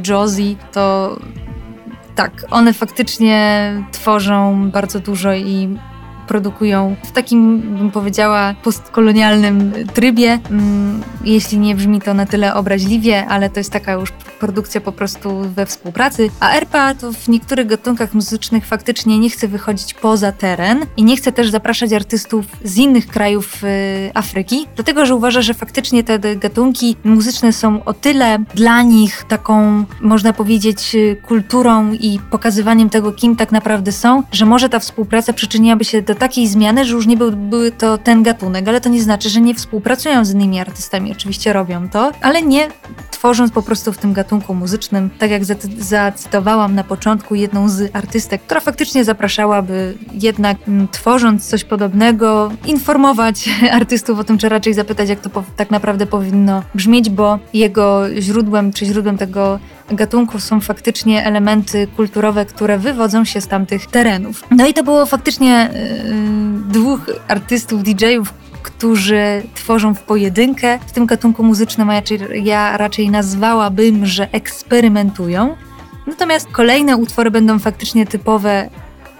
Josie, 0.08 0.56
to 0.72 1.16
tak, 2.18 2.44
one 2.50 2.72
faktycznie 2.72 3.72
tworzą 3.92 4.70
bardzo 4.70 5.00
dużo 5.00 5.34
i 5.34 5.78
produkują 6.28 6.96
w 7.04 7.12
takim, 7.12 7.60
bym 7.60 7.90
powiedziała, 7.90 8.54
postkolonialnym 8.62 9.72
trybie. 9.94 10.38
Mm, 10.50 11.02
Jeśli 11.24 11.58
nie 11.58 11.74
brzmi 11.74 12.00
to 12.00 12.14
na 12.14 12.26
tyle 12.26 12.54
obraźliwie, 12.54 13.26
ale 13.26 13.50
to 13.50 13.60
jest 13.60 13.72
taka 13.72 13.92
już 13.92 14.12
produkcja 14.40 14.80
po 14.80 14.92
prostu 14.92 15.40
we 15.54 15.66
współpracy. 15.66 16.30
A 16.40 16.52
RPA 16.52 16.94
to 16.94 17.12
w 17.12 17.28
niektórych 17.28 17.66
gatunkach 17.66 18.14
muzycznych 18.14 18.66
faktycznie 18.66 19.18
nie 19.18 19.30
chce 19.30 19.48
wychodzić 19.48 19.94
poza 19.94 20.32
teren 20.32 20.86
i 20.96 21.04
nie 21.04 21.16
chce 21.16 21.32
też 21.32 21.50
zapraszać 21.50 21.92
artystów 21.92 22.46
z 22.64 22.76
innych 22.76 23.06
krajów 23.06 23.64
y, 23.64 24.10
Afryki, 24.14 24.66
dlatego 24.74 25.06
że 25.06 25.14
uważa, 25.14 25.42
że 25.42 25.54
faktycznie 25.54 26.04
te 26.04 26.18
te 26.18 26.36
gatunki 26.36 26.96
muzyczne 27.04 27.52
są 27.52 27.84
o 27.84 27.94
tyle 27.94 28.38
dla 28.54 28.82
nich 28.82 29.24
taką, 29.28 29.84
można 30.00 30.32
powiedzieć, 30.32 30.94
y, 30.94 31.16
kulturą 31.26 31.92
i 31.92 32.20
pokazywaniem 32.30 32.90
tego, 32.90 33.12
kim 33.12 33.36
tak 33.36 33.52
naprawdę 33.52 33.92
są, 33.92 34.22
że 34.32 34.46
może 34.46 34.68
ta 34.68 34.78
współpraca 34.78 35.32
przyczyniłaby 35.32 35.84
się 35.84 36.02
do 36.02 36.14
takiej 36.18 36.48
zmiany, 36.48 36.84
że 36.84 36.94
już 36.94 37.06
nie 37.06 37.16
był, 37.16 37.32
były 37.32 37.72
to 37.72 37.98
ten 37.98 38.22
gatunek, 38.22 38.68
ale 38.68 38.80
to 38.80 38.88
nie 38.88 39.02
znaczy, 39.02 39.28
że 39.28 39.40
nie 39.40 39.54
współpracują 39.54 40.24
z 40.24 40.34
innymi 40.34 40.60
artystami. 40.60 41.12
Oczywiście 41.12 41.52
robią 41.52 41.88
to, 41.88 42.12
ale 42.22 42.42
nie 42.42 42.68
tworząc 43.10 43.52
po 43.52 43.62
prostu 43.62 43.92
w 43.92 43.98
tym 43.98 44.12
gatunku 44.12 44.54
muzycznym, 44.54 45.10
tak 45.18 45.30
jak 45.30 45.44
zacy- 45.44 45.82
zacytowałam 45.82 46.74
na 46.74 46.84
początku 46.84 47.34
jedną 47.34 47.68
z 47.68 47.96
artystek, 47.96 48.42
która 48.42 48.60
faktycznie 48.60 49.04
zapraszała, 49.04 49.62
by 49.62 49.94
jednak 50.12 50.56
mm, 50.68 50.88
tworząc 50.88 51.48
coś 51.48 51.64
podobnego, 51.64 52.52
informować 52.66 53.48
artystów 53.80 54.18
o 54.18 54.24
tym, 54.24 54.38
czy 54.38 54.48
raczej 54.48 54.74
zapytać, 54.74 55.08
jak 55.08 55.20
to 55.20 55.44
tak 55.56 55.70
naprawdę 55.70 56.06
powinno 56.06 56.62
brzmieć, 56.74 57.10
bo 57.10 57.38
jego 57.54 58.04
źródłem, 58.20 58.72
czy 58.72 58.86
źródłem 58.86 59.18
tego 59.18 59.58
gatunku 59.90 60.40
są 60.40 60.60
faktycznie 60.60 61.24
elementy 61.24 61.86
kulturowe, 61.96 62.46
które 62.46 62.78
wywodzą 62.78 63.24
się 63.24 63.40
z 63.40 63.46
tamtych 63.46 63.86
terenów. 63.86 64.44
No 64.50 64.66
i 64.66 64.74
to 64.74 64.84
było 64.84 65.06
faktycznie 65.06 65.70
yy, 66.04 66.07
dwóch 66.68 67.00
artystów, 67.28 67.82
DJ-ów, 67.82 68.32
którzy 68.62 69.42
tworzą 69.54 69.94
w 69.94 70.02
pojedynkę. 70.02 70.78
W 70.86 70.92
tym 70.92 71.06
gatunku 71.06 71.42
muzycznym 71.42 71.90
ja 72.42 72.76
raczej 72.76 73.10
nazwałabym, 73.10 74.06
że 74.06 74.32
eksperymentują. 74.32 75.56
Natomiast 76.06 76.48
kolejne 76.52 76.96
utwory 76.96 77.30
będą 77.30 77.58
faktycznie 77.58 78.06
typowe 78.06 78.70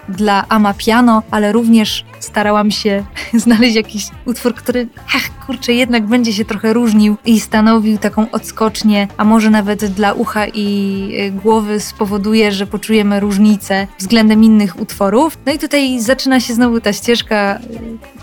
dla 0.09 0.45
ama 0.49 0.73
piano, 0.73 1.23
ale 1.31 1.51
również 1.51 2.05
starałam 2.19 2.71
się 2.71 3.03
znaleźć 3.43 3.75
jakiś 3.75 4.07
utwór, 4.25 4.55
który, 4.55 4.87
ach 5.15 5.45
kurczę, 5.45 5.73
jednak 5.73 6.05
będzie 6.05 6.33
się 6.33 6.45
trochę 6.45 6.73
różnił 6.73 7.15
i 7.25 7.39
stanowił 7.39 7.97
taką 7.97 8.31
odskocznię, 8.31 9.07
a 9.17 9.23
może 9.23 9.49
nawet 9.49 9.85
dla 9.85 10.13
ucha 10.13 10.47
i 10.47 11.09
y, 11.27 11.31
głowy 11.31 11.79
spowoduje, 11.79 12.51
że 12.51 12.67
poczujemy 12.67 13.19
różnicę 13.19 13.87
względem 13.97 14.43
innych 14.43 14.79
utworów. 14.79 15.37
No 15.45 15.51
i 15.51 15.59
tutaj 15.59 15.99
zaczyna 15.99 16.39
się 16.39 16.53
znowu 16.53 16.81
ta 16.81 16.93
ścieżka, 16.93 17.59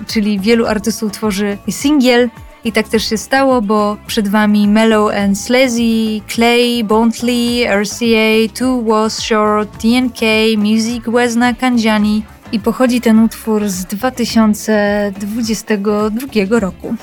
y, 0.01 0.05
czyli 0.07 0.41
wielu 0.41 0.67
artystów 0.67 1.13
tworzy 1.13 1.59
singiel, 1.71 2.31
i 2.67 2.73
tak 2.73 2.89
też 2.89 3.09
się 3.09 3.19
stało, 3.19 3.63
bo 3.63 3.97
przed 4.07 4.29
wami 4.29 4.69
Mellow 4.69 5.15
and 5.15 5.39
Sleazy, 5.39 6.21
Clay, 6.29 6.85
Bontley, 6.85 7.67
RCA, 7.83 8.49
Two 8.59 8.83
Was 8.83 9.23
Short, 9.23 9.83
DNK, 9.83 10.21
Music 10.59 11.05
Wesna 11.07 11.55
Kanjani 11.55 12.23
i 12.53 12.61
pochodzi 12.61 13.01
ten 13.01 13.19
utwór 13.19 13.69
z 13.69 13.85
2022 13.85 16.61
roku. 16.61 16.95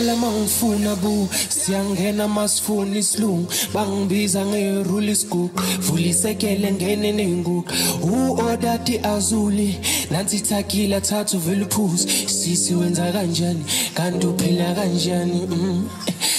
Uyangithola 0.00 0.16
mangifuna 0.16 0.96
bu 0.96 1.28
siyangena 1.48 2.28
masifuna 2.28 2.98
isilungu 2.98 3.52
bangibiza 3.74 4.46
ngerule 4.46 5.12
isigugu 5.12 5.50
vulisekele 5.80 6.72
ngene 6.72 7.12
nenguqu. 7.12 7.72
U-odati 8.02 8.98
azuli? 9.02 9.78
Nansi 10.10 10.36
ithakile 10.36 11.00
thatha 11.00 11.36
uvele 11.36 11.64
uphuze 11.64 12.08
sisi 12.26 12.74
wenza 12.74 13.12
kanjani? 13.12 13.64
Kanti 13.94 14.26
uphila 14.26 14.74
kanjani? 14.74 15.46
Mm. 15.46 15.88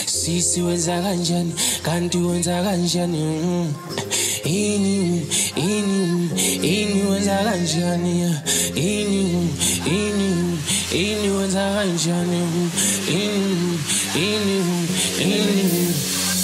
sisi 0.05 0.61
wenza 0.61 1.01
kanjani? 1.01 1.53
Kanti 1.83 2.17
wenza 2.17 2.63
kanjani? 2.63 3.17
Mm. 3.17 3.73
ini 4.45 5.21
ini 5.55 6.29
ini 6.63 7.03
wenza 7.09 7.37
kanjani? 7.43 8.35
Ini 8.75 9.49
ini. 9.85 10.40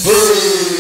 Boom! 0.08 0.77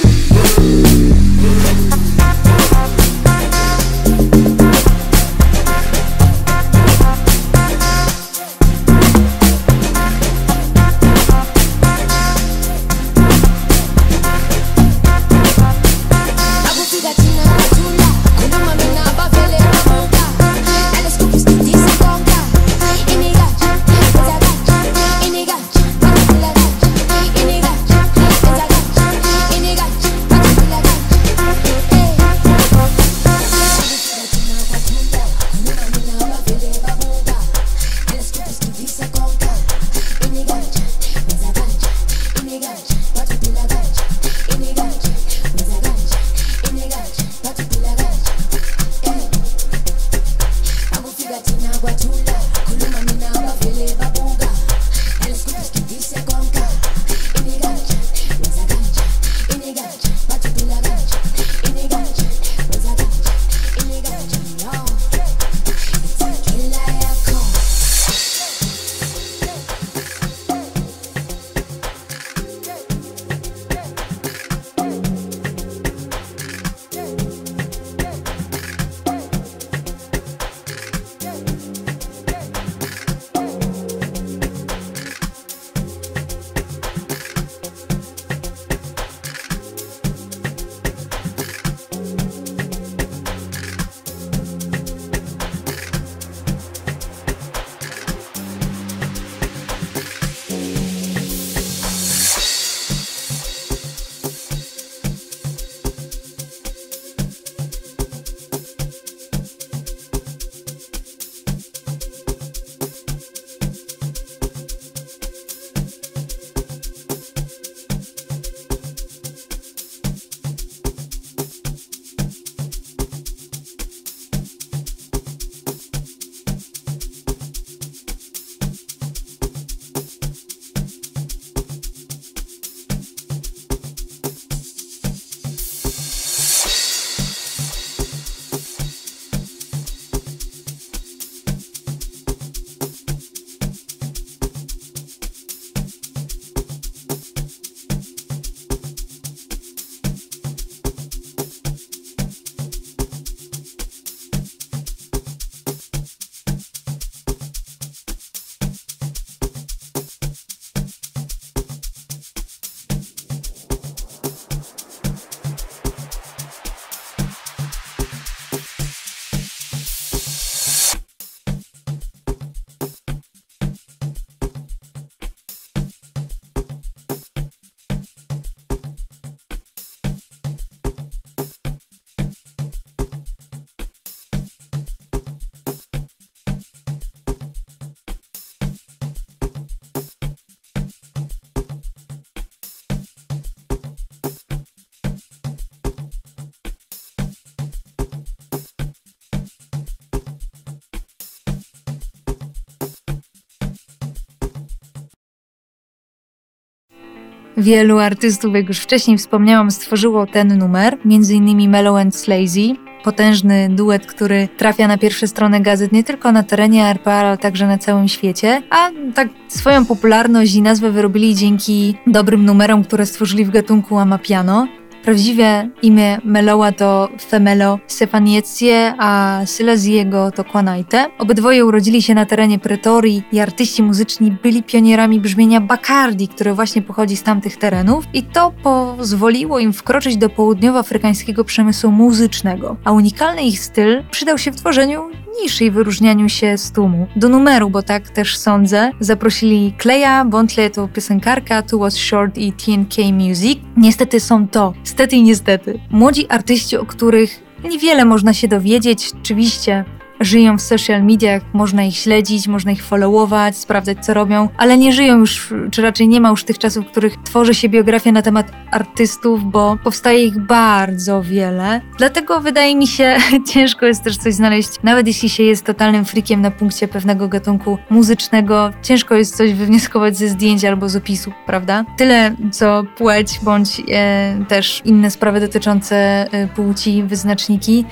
Wielu 207.58 207.99
artystów, 207.99 208.55
jak 208.55 208.68
już 208.68 208.80
wcześniej 208.80 209.18
wspomniałam, 209.18 209.72
stworzyło 209.72 210.26
ten 210.26 210.58
numer, 210.58 210.97
m.in. 211.05 211.70
Mellow 211.70 211.97
and 211.97 212.16
Slazy, 212.16 212.76
potężny 213.03 213.70
duet, 213.70 214.05
który 214.05 214.47
trafia 214.58 214.88
na 214.88 214.97
pierwsze 214.97 215.28
strony 215.28 215.60
gazet 215.60 215.91
nie 215.91 216.03
tylko 216.03 216.32
na 216.32 216.43
terenie 216.43 216.86
RPA, 216.86 217.14
ale 217.14 217.38
także 217.38 217.68
na 217.68 217.78
całym 217.78 218.08
świecie. 218.08 218.62
A 218.70 218.89
tak 219.16 219.28
swoją 219.47 219.86
popularność 219.86 220.55
i 220.55 220.62
nazwę 220.62 220.91
wyrobili 220.91 221.36
dzięki 221.36 221.95
dobrym 222.08 222.45
numerom, 222.45 222.84
które 222.84 223.05
stworzyli 223.05 223.45
w 223.45 223.49
gatunku 223.49 223.97
Amapiano. 223.97 224.68
Prawdziwe 225.08 225.70
imię 225.82 226.18
Meloa 226.24 226.72
to 226.72 227.10
Femelo 227.30 227.80
Stefaniecie, 227.88 228.93
a 228.97 229.41
Syleziego 229.45 230.32
to 230.32 230.43
Kwanaite. 230.43 231.05
Obydwoje 231.20 231.66
urodzili 231.66 232.01
się 232.01 232.14
na 232.14 232.26
terenie 232.26 232.60
Pretorii 232.60 233.24
i 233.32 233.39
artyści 233.39 233.84
muzyczni 233.84 234.32
byli 234.43 234.64
pionierami 234.64 235.20
brzmienia 235.20 235.62
Bacardi, 235.62 236.28
które 236.28 236.53
właśnie 236.53 236.82
pochodzi 236.82 237.18
z 237.18 237.24
tamtych 237.24 237.58
terenów 237.58 238.05
i 238.14 238.24
to 238.24 238.53
pozwoliło 238.64 239.60
im 239.60 239.74
wkroczyć 239.74 240.18
do 240.18 240.30
południowoafrykańskiego 240.30 241.43
przemysłu 241.43 241.91
muzycznego, 241.91 242.78
a 242.84 242.91
unikalny 242.91 243.43
ich 243.43 243.60
styl 243.60 244.03
przydał 244.12 244.38
się 244.38 244.51
w 244.51 244.55
tworzeniu 244.55 245.10
niszy 245.43 245.65
i 245.65 245.71
wyróżnianiu 245.71 246.29
się 246.29 246.57
z 246.57 246.71
tłumu. 246.71 247.07
Do 247.15 247.29
numeru, 247.29 247.69
bo 247.69 247.83
tak 247.83 248.09
też 248.09 248.38
sądzę, 248.38 248.91
zaprosili 248.99 249.73
Kleja, 249.77 250.25
Bontle 250.25 250.69
to 250.69 250.88
piosenkarka, 250.88 251.61
Two 251.61 251.77
Was 251.77 251.95
Short 251.95 252.38
i 252.38 252.53
TNK 252.53 252.95
Music. 253.13 253.59
Niestety 253.77 254.19
są 254.19 254.47
to, 254.47 254.73
stety 254.83 255.15
i 255.15 255.23
niestety, 255.23 255.79
młodzi 255.91 256.27
artyści, 256.29 256.77
o 256.77 256.85
których 256.85 257.43
niewiele 257.63 258.05
można 258.05 258.33
się 258.33 258.47
dowiedzieć. 258.47 259.11
Oczywiście 259.21 259.85
żyją 260.20 260.57
w 260.57 260.61
social 260.61 261.03
mediach, 261.03 261.41
można 261.53 261.84
ich 261.84 261.95
śledzić, 261.95 262.47
można 262.47 262.72
ich 262.72 262.84
followować, 262.84 263.57
sprawdzać 263.57 264.05
co 264.05 264.13
robią, 264.13 264.49
ale 264.57 264.78
nie 264.78 264.93
żyją 264.93 265.18
już, 265.18 265.53
czy 265.72 265.82
raczej 265.82 266.07
nie 266.07 266.22
ma 266.22 266.30
już 266.30 266.43
tych 266.43 266.57
czasów, 266.59 266.86
w 266.86 266.91
których 266.91 267.18
tworzy 267.24 267.53
się 267.55 267.70
biografia 267.70 268.11
na 268.11 268.22
temat 268.22 268.51
artystów, 268.72 269.43
bo 269.43 269.78
powstaje 269.84 270.26
ich 270.26 270.39
bardzo 270.39 271.24
wiele. 271.24 271.82
Dlatego 271.97 272.41
wydaje 272.41 272.76
mi 272.76 272.88
się, 272.88 273.18
ciężko 273.53 273.86
jest 273.86 274.03
też 274.03 274.18
coś 274.18 274.34
znaleźć, 274.34 274.70
nawet 274.84 275.07
jeśli 275.07 275.30
się 275.30 275.43
jest 275.43 275.65
totalnym 275.65 276.05
freakiem 276.05 276.41
na 276.41 276.51
punkcie 276.51 276.88
pewnego 276.88 277.28
gatunku 277.28 277.78
muzycznego, 277.89 278.72
ciężko 278.82 279.15
jest 279.15 279.38
coś 279.38 279.53
wywnioskować 279.53 280.18
ze 280.18 280.28
zdjęć 280.28 280.65
albo 280.65 280.89
z 280.89 280.95
opisu, 280.95 281.32
prawda? 281.45 281.86
Tyle 281.97 282.36
co 282.51 282.84
płeć 282.97 283.39
bądź 283.43 283.82
e, 283.91 284.45
też 284.47 284.82
inne 284.86 285.11
sprawy 285.11 285.39
dotyczące 285.39 285.95
e, 286.32 286.47
płci, 286.47 287.03
wyznaczniki. 287.03 287.86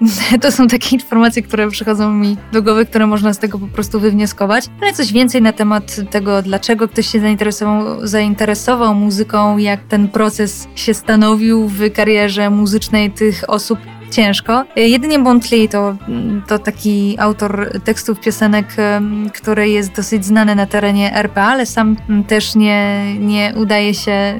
To 0.42 0.52
są 0.52 0.66
takie 0.66 0.96
informacje, 0.96 1.42
które 1.42 1.70
przychodzą 1.70 2.12
mi 2.12 2.36
do 2.52 2.62
głowy, 2.62 2.86
które 2.86 3.06
można 3.06 3.34
z 3.34 3.38
tego 3.38 3.58
po 3.58 3.66
prostu 3.66 4.00
wywnioskować. 4.00 4.64
Ale 4.82 4.92
coś 4.92 5.12
więcej 5.12 5.42
na 5.42 5.52
temat 5.52 5.96
tego, 6.10 6.42
dlaczego 6.42 6.88
ktoś 6.88 7.06
się 7.06 7.20
zainteresował, 7.20 8.06
zainteresował 8.06 8.94
muzyką, 8.94 9.58
jak 9.58 9.80
ten 9.84 10.08
proces 10.08 10.68
się 10.74 10.94
stanowił 10.94 11.68
w 11.68 11.92
karierze 11.92 12.50
muzycznej 12.50 13.10
tych 13.10 13.50
osób, 13.50 13.78
ciężko. 14.10 14.64
Jedynie 14.76 15.18
Bontley 15.18 15.68
to, 15.68 15.96
to 16.46 16.58
taki 16.58 17.16
autor 17.18 17.70
tekstów 17.84 18.20
piosenek, 18.20 18.66
który 19.34 19.68
jest 19.68 19.92
dosyć 19.92 20.24
znany 20.24 20.54
na 20.54 20.66
terenie 20.66 21.14
RPA, 21.14 21.42
ale 21.42 21.66
sam 21.66 21.96
też 22.28 22.54
nie, 22.54 23.04
nie 23.18 23.52
udaje 23.56 23.94
się, 23.94 24.38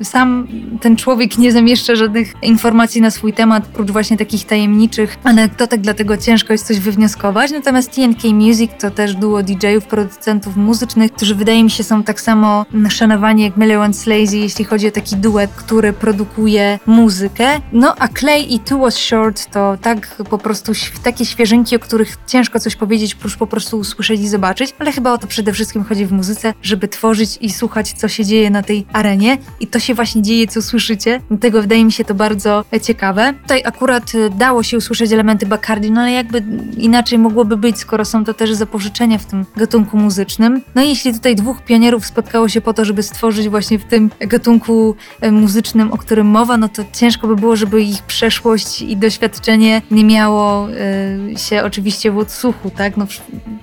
y, 0.00 0.04
sam 0.04 0.48
ten 0.80 0.96
człowiek 0.96 1.38
nie 1.38 1.52
zamieszcza 1.52 1.94
żadnych 1.94 2.34
informacji 2.42 3.00
na 3.00 3.10
swój 3.10 3.32
temat, 3.32 3.66
prócz 3.66 3.90
właśnie 3.90 4.16
takich 4.16 4.46
tajemniczych 4.46 5.16
anegdotek, 5.24 5.80
dlatego 5.80 6.16
ciężko 6.16 6.52
jest 6.52 6.66
coś 6.66 6.78
wywnioskować. 6.78 7.50
Natomiast 7.50 7.94
TNK 7.94 8.22
Music 8.32 8.70
to 8.80 8.90
też 8.90 9.14
duo 9.14 9.42
DJ-ów, 9.42 9.84
producentów 9.84 10.56
muzycznych, 10.56 11.12
którzy 11.12 11.34
wydaje 11.34 11.64
mi 11.64 11.70
się 11.70 11.84
są 11.84 12.02
tak 12.02 12.20
samo 12.20 12.66
szanowani 12.88 13.42
jak 13.42 13.56
Mellow 13.56 13.84
and 13.84 13.96
Slazy, 13.96 14.38
jeśli 14.38 14.64
chodzi 14.64 14.88
o 14.88 14.90
taki 14.90 15.16
duet, 15.16 15.50
który 15.50 15.92
produkuje 15.92 16.78
muzykę. 16.86 17.60
No 17.72 17.94
a 17.98 18.08
Clay 18.08 18.40
i 18.40 18.58
Two 18.58 18.78
Was 18.78 18.98
Short 19.08 19.50
to 19.50 19.78
tak 19.82 20.16
po 20.30 20.38
prostu 20.38 20.72
takie 21.02 21.26
świeżynki, 21.26 21.76
o 21.76 21.78
których 21.78 22.16
ciężko 22.26 22.60
coś 22.60 22.76
powiedzieć, 22.76 23.14
prócz 23.14 23.36
po 23.36 23.46
prostu 23.46 23.78
usłyszeć 23.78 24.20
i 24.20 24.28
zobaczyć, 24.28 24.74
ale 24.78 24.92
chyba 24.92 25.12
o 25.12 25.18
to 25.18 25.26
przede 25.26 25.52
wszystkim 25.52 25.84
chodzi 25.84 26.06
w 26.06 26.12
muzyce, 26.12 26.54
żeby 26.62 26.88
tworzyć 26.88 27.38
i 27.40 27.50
słuchać, 27.50 27.92
co 27.92 28.08
się 28.08 28.24
dzieje 28.24 28.50
na 28.50 28.62
tej 28.62 28.86
arenie 28.92 29.38
i 29.60 29.66
to 29.66 29.78
się 29.78 29.94
właśnie 29.94 30.22
dzieje, 30.22 30.46
co 30.46 30.62
słyszycie. 30.62 31.20
Dlatego 31.28 31.62
wydaje 31.62 31.84
mi 31.84 31.92
się 31.92 32.04
to 32.04 32.14
bardzo 32.14 32.64
e, 32.72 32.80
ciekawe. 32.80 33.34
Tutaj 33.42 33.62
akurat 33.64 34.12
e, 34.14 34.30
dało 34.30 34.62
się 34.62 34.76
usłyszeć 34.76 35.12
elementy 35.12 35.46
Bacardi, 35.46 35.90
no 35.90 36.00
ale 36.00 36.12
jakby 36.12 36.42
inaczej 36.76 37.18
mogłoby 37.18 37.56
być, 37.56 37.78
skoro 37.78 38.04
są 38.04 38.24
to 38.24 38.34
też 38.34 38.52
zapożyczenia 38.52 39.18
w 39.18 39.26
tym 39.26 39.44
gatunku 39.56 39.96
muzycznym. 39.96 40.62
No 40.74 40.82
i 40.82 40.88
jeśli 40.88 41.12
tutaj 41.12 41.36
dwóch 41.36 41.62
pionierów 41.62 42.06
spotkało 42.06 42.48
się 42.48 42.60
po 42.60 42.74
to, 42.74 42.84
żeby 42.84 43.02
stworzyć 43.02 43.48
właśnie 43.48 43.78
w 43.78 43.84
tym 43.84 44.10
gatunku 44.20 44.96
e, 45.20 45.32
muzycznym, 45.32 45.92
o 45.92 45.98
którym 45.98 46.26
mowa, 46.26 46.56
no 46.56 46.68
to 46.68 46.82
ciężko 46.92 47.26
by 47.26 47.36
było, 47.36 47.56
żeby 47.56 47.82
ich 47.82 48.02
przeszłość 48.02 48.82
i 48.82 48.97
doświadczenie 48.98 49.82
nie 49.90 50.04
miało 50.04 50.68
e, 50.70 51.38
się 51.38 51.62
oczywiście 51.62 52.10
w 52.10 52.18
odsłuchu, 52.18 52.70
tak? 52.70 52.96
No 52.96 53.06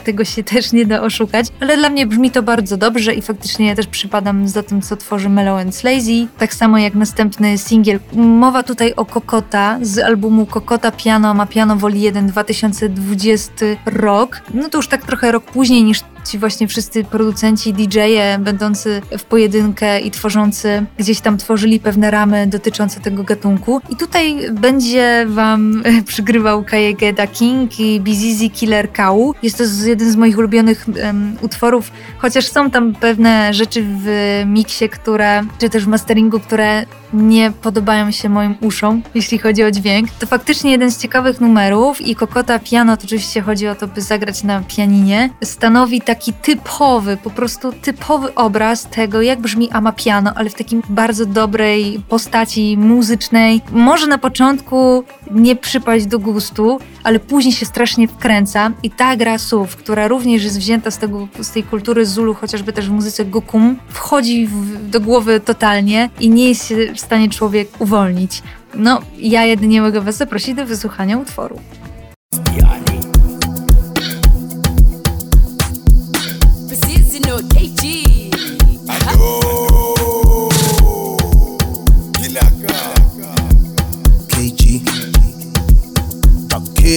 tego 0.03 0.25
się 0.25 0.43
też 0.53 0.71
nie 0.71 0.85
da 0.85 1.01
oszukać, 1.01 1.47
ale 1.59 1.77
dla 1.77 1.89
mnie 1.89 2.07
brzmi 2.07 2.31
to 2.31 2.43
bardzo 2.43 2.77
dobrze 2.77 3.13
i 3.13 3.21
faktycznie 3.21 3.67
ja 3.67 3.75
też 3.75 3.87
przypadam 3.87 4.47
za 4.47 4.63
tym, 4.63 4.81
co 4.81 4.97
tworzy 4.97 5.29
Mellow 5.29 5.61
and 5.61 5.75
Slazy, 5.75 6.27
tak 6.37 6.53
samo 6.53 6.77
jak 6.77 6.95
następny 6.95 7.57
singiel. 7.57 7.99
Mowa 8.13 8.63
tutaj 8.63 8.93
o 8.95 9.05
Kokota 9.05 9.77
z 9.81 9.99
albumu 9.99 10.45
Kokota 10.45 10.91
Piano, 10.91 11.33
ma 11.33 11.45
Piano 11.45 11.75
Woli 11.75 12.01
1 12.01 12.27
2020 12.27 13.65
rok. 13.85 14.41
No 14.53 14.69
to 14.69 14.77
już 14.77 14.87
tak 14.87 15.05
trochę 15.05 15.31
rok 15.31 15.43
później 15.43 15.83
niż 15.83 16.01
ci 16.25 16.37
właśnie 16.39 16.67
wszyscy 16.67 17.03
producenci, 17.03 17.73
DJ-e 17.73 18.39
będący 18.39 19.01
w 19.17 19.23
pojedynkę 19.23 19.99
i 19.99 20.11
tworzący, 20.11 20.85
gdzieś 20.97 21.21
tam 21.21 21.37
tworzyli 21.37 21.79
pewne 21.79 22.11
ramy 22.11 22.47
dotyczące 22.47 22.99
tego 22.99 23.23
gatunku. 23.23 23.81
I 23.89 23.95
tutaj 23.95 24.51
będzie 24.51 25.25
wam 25.27 25.83
przygrywał 26.07 26.63
Kayegeda 26.63 27.27
King 27.27 27.79
i 27.79 28.01
Bizizi 28.01 28.49
Killer 28.49 28.91
Cow. 28.93 29.35
Jest 29.43 29.57
to 29.57 29.63
jeden 29.85 30.11
z 30.11 30.15
moich 30.15 30.37
ulubionych 30.37 30.85
em, 31.01 31.37
utworów, 31.41 31.91
chociaż 32.17 32.47
są 32.47 32.71
tam 32.71 32.93
pewne 32.93 33.53
rzeczy 33.53 33.85
w 34.03 34.07
miksie, 34.45 34.89
które, 34.89 35.41
czy 35.59 35.69
też 35.69 35.85
w 35.85 35.87
masteringu, 35.87 36.39
które 36.39 36.85
nie 37.13 37.51
podobają 37.51 38.11
się 38.11 38.29
moim 38.29 38.55
uszom, 38.61 39.01
jeśli 39.15 39.37
chodzi 39.37 39.63
o 39.63 39.71
dźwięk. 39.71 40.09
To 40.19 40.27
faktycznie 40.27 40.71
jeden 40.71 40.91
z 40.91 40.97
ciekawych 40.97 41.41
numerów 41.41 42.01
i 42.01 42.15
Kokota 42.15 42.59
Piano, 42.59 42.97
to 42.97 43.03
oczywiście 43.03 43.41
chodzi 43.41 43.67
o 43.67 43.75
to, 43.75 43.87
by 43.87 44.01
zagrać 44.01 44.43
na 44.43 44.61
pianinie, 44.61 45.29
stanowi 45.43 46.01
taki 46.15 46.33
typowy, 46.33 47.17
po 47.17 47.29
prostu 47.29 47.71
typowy 47.73 48.35
obraz 48.35 48.89
tego, 48.89 49.21
jak 49.21 49.41
brzmi 49.41 49.71
Amapiano, 49.71 50.31
ale 50.35 50.49
w 50.49 50.53
takim 50.53 50.81
bardzo 50.89 51.25
dobrej 51.25 52.01
postaci 52.09 52.77
muzycznej. 52.77 53.61
Może 53.71 54.07
na 54.07 54.17
początku 54.17 55.03
nie 55.31 55.55
przypaść 55.55 56.05
do 56.05 56.19
gustu, 56.19 56.79
ale 57.03 57.19
później 57.19 57.53
się 57.53 57.65
strasznie 57.65 58.07
wkręca 58.07 58.71
i 58.83 58.91
ta 58.91 59.15
gra 59.15 59.37
słów, 59.37 59.75
która 59.75 60.07
również 60.07 60.43
jest 60.43 60.57
wzięta 60.57 60.91
z, 60.91 60.97
tego, 60.97 61.27
z 61.41 61.51
tej 61.51 61.63
kultury 61.63 62.05
Zulu, 62.05 62.33
chociażby 62.33 62.73
też 62.73 62.89
w 62.89 62.91
muzyce 62.91 63.25
Gokum, 63.25 63.79
wchodzi 63.89 64.47
w, 64.47 64.89
do 64.89 65.01
głowy 65.01 65.39
totalnie 65.39 66.09
i 66.19 66.29
nie 66.29 66.49
jest 66.49 66.67
się 66.67 66.93
w 66.93 66.99
stanie 66.99 67.29
człowiek 67.29 67.69
uwolnić. 67.79 68.43
No, 68.75 69.01
ja 69.17 69.43
jedynie 69.43 69.81
mogę 69.81 70.01
was 70.01 70.17
zaprosić 70.17 70.55
do 70.55 70.65
wysłuchania 70.65 71.17
utworu. 71.17 71.59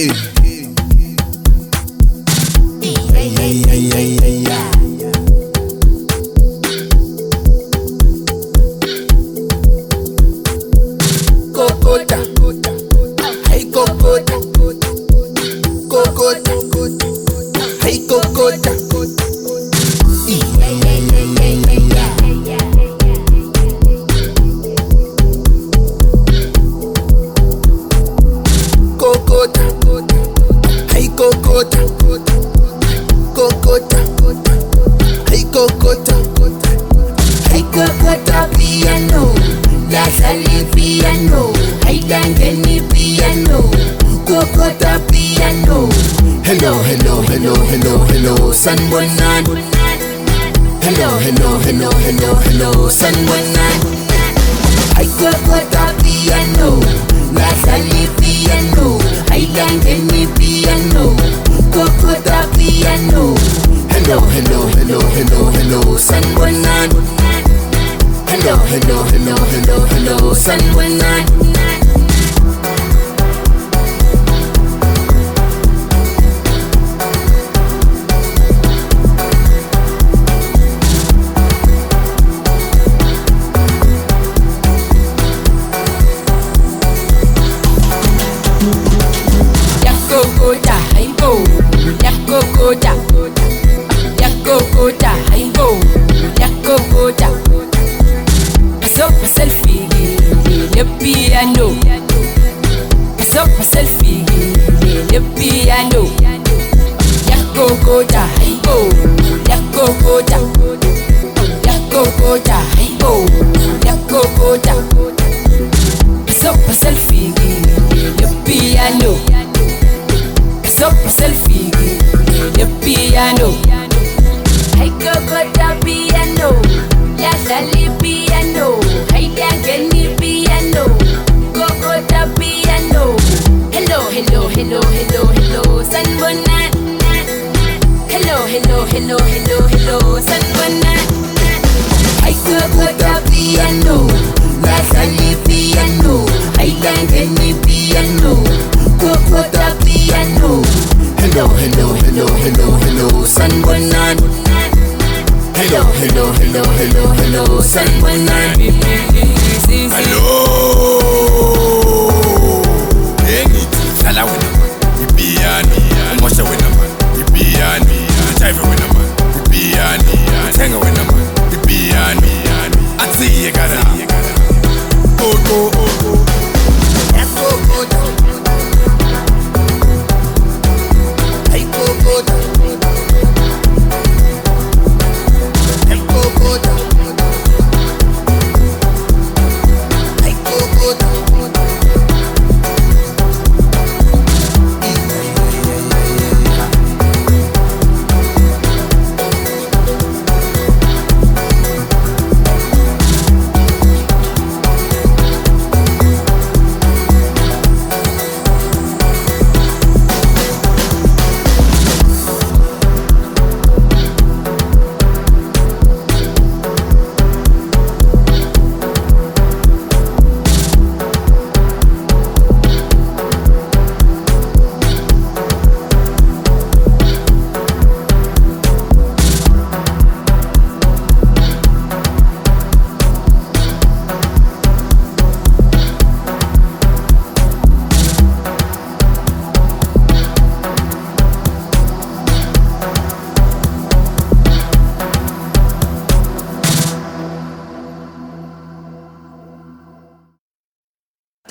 get 0.07 0.15
it. 0.15 0.28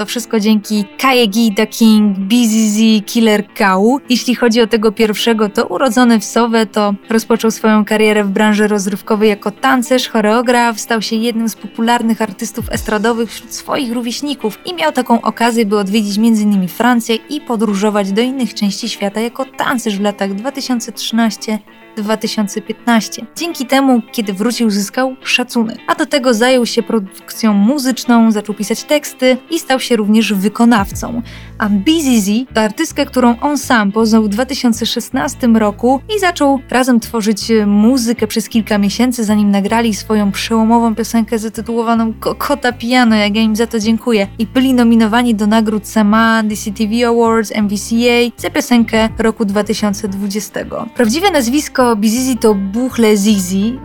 Wszystko 0.09 0.41
dzięki 0.41 0.85
Kayegi 0.99 1.55
The 1.55 1.67
King, 1.67 2.19
BZZ, 2.19 2.79
Killer 3.07 3.45
Cow. 3.55 4.01
Jeśli 4.09 4.35
chodzi 4.35 4.61
o 4.61 4.67
tego 4.67 4.93
pierwszego, 4.93 5.49
to 5.49 5.67
urodzony 5.67 6.21
w 6.21 6.25
Sowe, 6.25 6.67
to 6.67 6.95
rozpoczął 7.11 7.51
swoją 7.51 7.85
karierę 7.85 8.25
w 8.25 8.31
branży 8.31 8.69
rozrywkowej 8.69 9.29
jako 9.29 9.51
tancerz, 9.51 10.09
choreograf, 10.09 10.81
stał 10.81 11.03
się 11.03 11.17
jednym 11.17 11.49
z 11.49 11.57
popularnych 11.57 12.23
artystów 12.23 12.73
estradowych 12.73 13.31
wśród 13.31 13.55
swoich 13.55 13.93
rówieśników 13.93 14.59
i 14.65 14.75
miał 14.75 14.93
taką 14.93 15.23
okazję, 15.23 15.67
by 15.67 15.79
odwiedzić 15.79 16.19
m.in. 16.19 16.69
Francję 16.69 17.17
i 17.17 17.41
podróżować 17.41 18.13
do 18.13 18.23
innych 18.23 18.55
części 18.55 18.89
świata 18.89 19.21
jako 19.21 19.45
tancerz 19.45 19.99
w 19.99 20.03
latach 20.03 20.35
2013 20.35 21.59
2015. 22.03 23.27
Dzięki 23.37 23.67
temu, 23.67 24.03
kiedy 24.13 24.33
wrócił, 24.33 24.67
uzyskał 24.67 25.17
szacunek. 25.23 25.79
A 25.87 25.95
do 25.95 26.07
tego 26.07 26.35
zajął 26.35 26.67
się 26.67 26.83
produkcją 26.83 27.53
muzyczną, 27.53 28.33
zaczął 28.33 28.55
pisać 28.55 28.85
teksty 28.85 29.37
i 29.51 29.59
stał 29.59 29.81
się 29.81 29.97
również 29.97 30.33
wykonawcą. 30.33 31.23
A 31.59 31.69
BZZ 31.69 32.31
to 32.55 32.61
artystka, 32.61 33.05
którą 33.05 33.41
on 33.41 33.59
sam 33.59 33.93
poznał 33.93 34.23
w 34.23 34.29
2016 34.29 35.47
roku 35.47 36.01
i 36.17 36.19
zaczął 36.19 36.61
razem 36.71 37.01
tworzyć 37.01 37.51
e, 37.51 37.67
muzykę 37.67 38.27
przez 38.27 38.49
kilka 38.49 38.79
miesięcy, 38.79 39.25
zanim 39.25 39.51
nagrali 39.51 39.95
swoją 39.95 40.33
przełomową 40.33 40.95
piosenkę 40.95 41.39
zatytułowaną 41.39 42.15
Kokota 42.21 42.73
Piano, 42.73 43.17
jak 43.17 43.37
ja 43.37 43.43
im 43.43 43.57
za 43.57 43.67
to 43.67 43.79
dziękuję. 43.79 44.27
I 44.39 44.47
byli 44.47 44.75
nominowani 44.75 45.35
do 45.35 45.47
nagród 45.47 45.89
SAMA, 45.89 46.43
DCTV 46.43 47.09
Awards, 47.09 47.53
MVCA 47.63 48.37
za 48.37 48.51
piosenkę 48.51 49.09
roku 49.19 49.45
2020. 49.45 50.61
Prawdziwe 50.95 51.31
nazwisko 51.31 51.88
BZZ 51.97 52.41
to 52.41 52.55
Buchle 52.55 53.17
Zizi. 53.17 53.79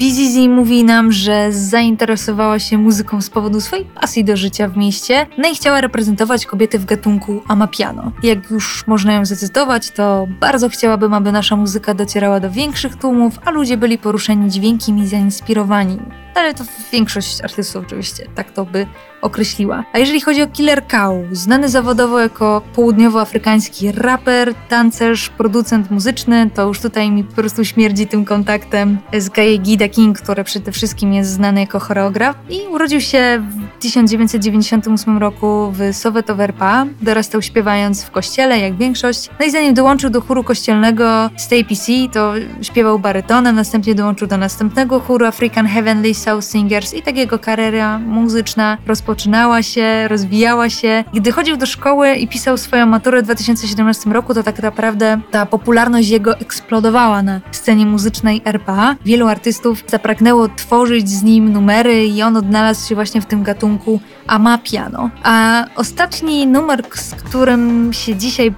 BZZ 0.00 0.36
mówi 0.48 0.84
nam, 0.84 1.12
że 1.12 1.52
zainteresowała 1.52 2.58
się 2.58 2.78
muzyką 2.78 3.22
z 3.22 3.30
powodu 3.30 3.60
swojej 3.60 3.84
pasji 3.84 4.24
do 4.24 4.36
życia 4.36 4.68
w 4.68 4.76
mieście, 4.76 5.26
no 5.38 5.48
i 5.48 5.54
chciała 5.54 5.80
reprezentować 5.80 6.46
kobiety 6.46 6.78
w 6.78 6.84
gatunku 6.84 7.42
amapiano. 7.48 8.12
Jak 8.22 8.50
już 8.50 8.86
można 8.86 9.12
ją 9.12 9.24
zacytować, 9.24 9.90
to 9.90 10.26
bardzo 10.40 10.68
chciałabym, 10.68 11.14
aby 11.14 11.32
nasza 11.32 11.56
muzyka 11.56 11.94
docierała 11.94 12.40
do 12.40 12.50
większych 12.50 12.96
tłumów, 12.96 13.38
a 13.44 13.50
ludzie 13.50 13.76
byli 13.76 13.98
poruszeni 13.98 14.50
dźwiękiem 14.50 14.98
i 14.98 15.06
zainspirowani. 15.06 15.98
Ale 16.34 16.54
to 16.54 16.64
większość 16.92 17.40
artystów 17.44 17.84
oczywiście 17.86 18.26
tak 18.34 18.50
to 18.50 18.64
by 18.64 18.86
określiła. 19.24 19.84
A 19.92 19.98
jeżeli 19.98 20.20
chodzi 20.20 20.42
o 20.42 20.46
Killer 20.46 20.86
Cow, 20.86 21.14
znany 21.32 21.68
zawodowo 21.68 22.20
jako 22.20 22.62
południowoafrykański 22.74 23.92
raper, 23.92 24.54
tancerz, 24.68 25.28
producent 25.28 25.90
muzyczny, 25.90 26.50
to 26.54 26.66
już 26.66 26.80
tutaj 26.80 27.10
mi 27.10 27.24
po 27.24 27.34
prostu 27.34 27.64
śmierdzi 27.64 28.06
tym 28.06 28.24
kontaktem 28.24 28.98
z 29.18 29.28
Gaye 29.28 29.58
Gida 29.58 29.88
King, 29.88 30.20
który 30.20 30.44
przede 30.44 30.72
wszystkim 30.72 31.12
jest 31.12 31.30
znany 31.30 31.60
jako 31.60 31.80
choreograf 31.80 32.36
i 32.50 32.60
urodził 32.70 33.00
się 33.00 33.42
w 33.78 33.82
1998 33.82 35.18
roku 35.18 35.72
w 35.72 35.96
Sowetowerpa. 35.96 36.86
Dorastał 37.02 37.42
śpiewając 37.42 38.04
w 38.04 38.10
kościele, 38.10 38.58
jak 38.58 38.76
większość. 38.76 39.30
No 39.40 39.46
i 39.46 39.50
zanim 39.50 39.74
dołączył 39.74 40.10
do 40.10 40.20
chóru 40.20 40.44
kościelnego 40.44 41.30
Stay 41.36 41.64
PC, 41.64 41.92
to 42.12 42.32
śpiewał 42.62 42.98
barytonem, 42.98 43.56
następnie 43.56 43.94
dołączył 43.94 44.28
do 44.28 44.36
następnego 44.36 45.00
chóru 45.00 45.26
African 45.26 45.66
Heavenly 45.66 46.14
Soul 46.24 46.42
Singers 46.42 46.94
i 46.94 47.02
tak 47.02 47.16
jego 47.16 47.38
kariera 47.38 47.98
muzyczna 47.98 48.78
rozpoczynała 48.86 49.62
się, 49.62 50.08
rozwijała 50.08 50.70
się. 50.70 51.04
Gdy 51.14 51.32
chodził 51.32 51.56
do 51.56 51.66
szkoły 51.66 52.14
i 52.14 52.28
pisał 52.28 52.58
swoją 52.58 52.86
maturę 52.86 53.22
w 53.22 53.24
2017 53.24 54.10
roku, 54.10 54.34
to 54.34 54.42
tak 54.42 54.62
naprawdę 54.62 55.20
ta 55.30 55.46
popularność 55.46 56.08
jego 56.08 56.38
eksplodowała 56.38 57.22
na 57.22 57.40
scenie 57.52 57.86
muzycznej 57.86 58.42
RPA. 58.44 58.96
Wielu 59.04 59.28
artystów 59.28 59.84
zapragnęło 59.86 60.48
tworzyć 60.48 61.08
z 61.08 61.22
nim 61.22 61.52
numery 61.52 62.06
i 62.06 62.22
on 62.22 62.36
odnalazł 62.36 62.88
się 62.88 62.94
właśnie 62.94 63.20
w 63.20 63.26
tym 63.26 63.42
gatunku 63.42 64.00
amapiano. 64.26 65.10
A 65.22 65.64
ostatni 65.76 66.46
numer, 66.46 66.82
z 66.94 67.14
którym 67.14 67.92
się 67.92 68.16
dzisiaj 68.16 68.54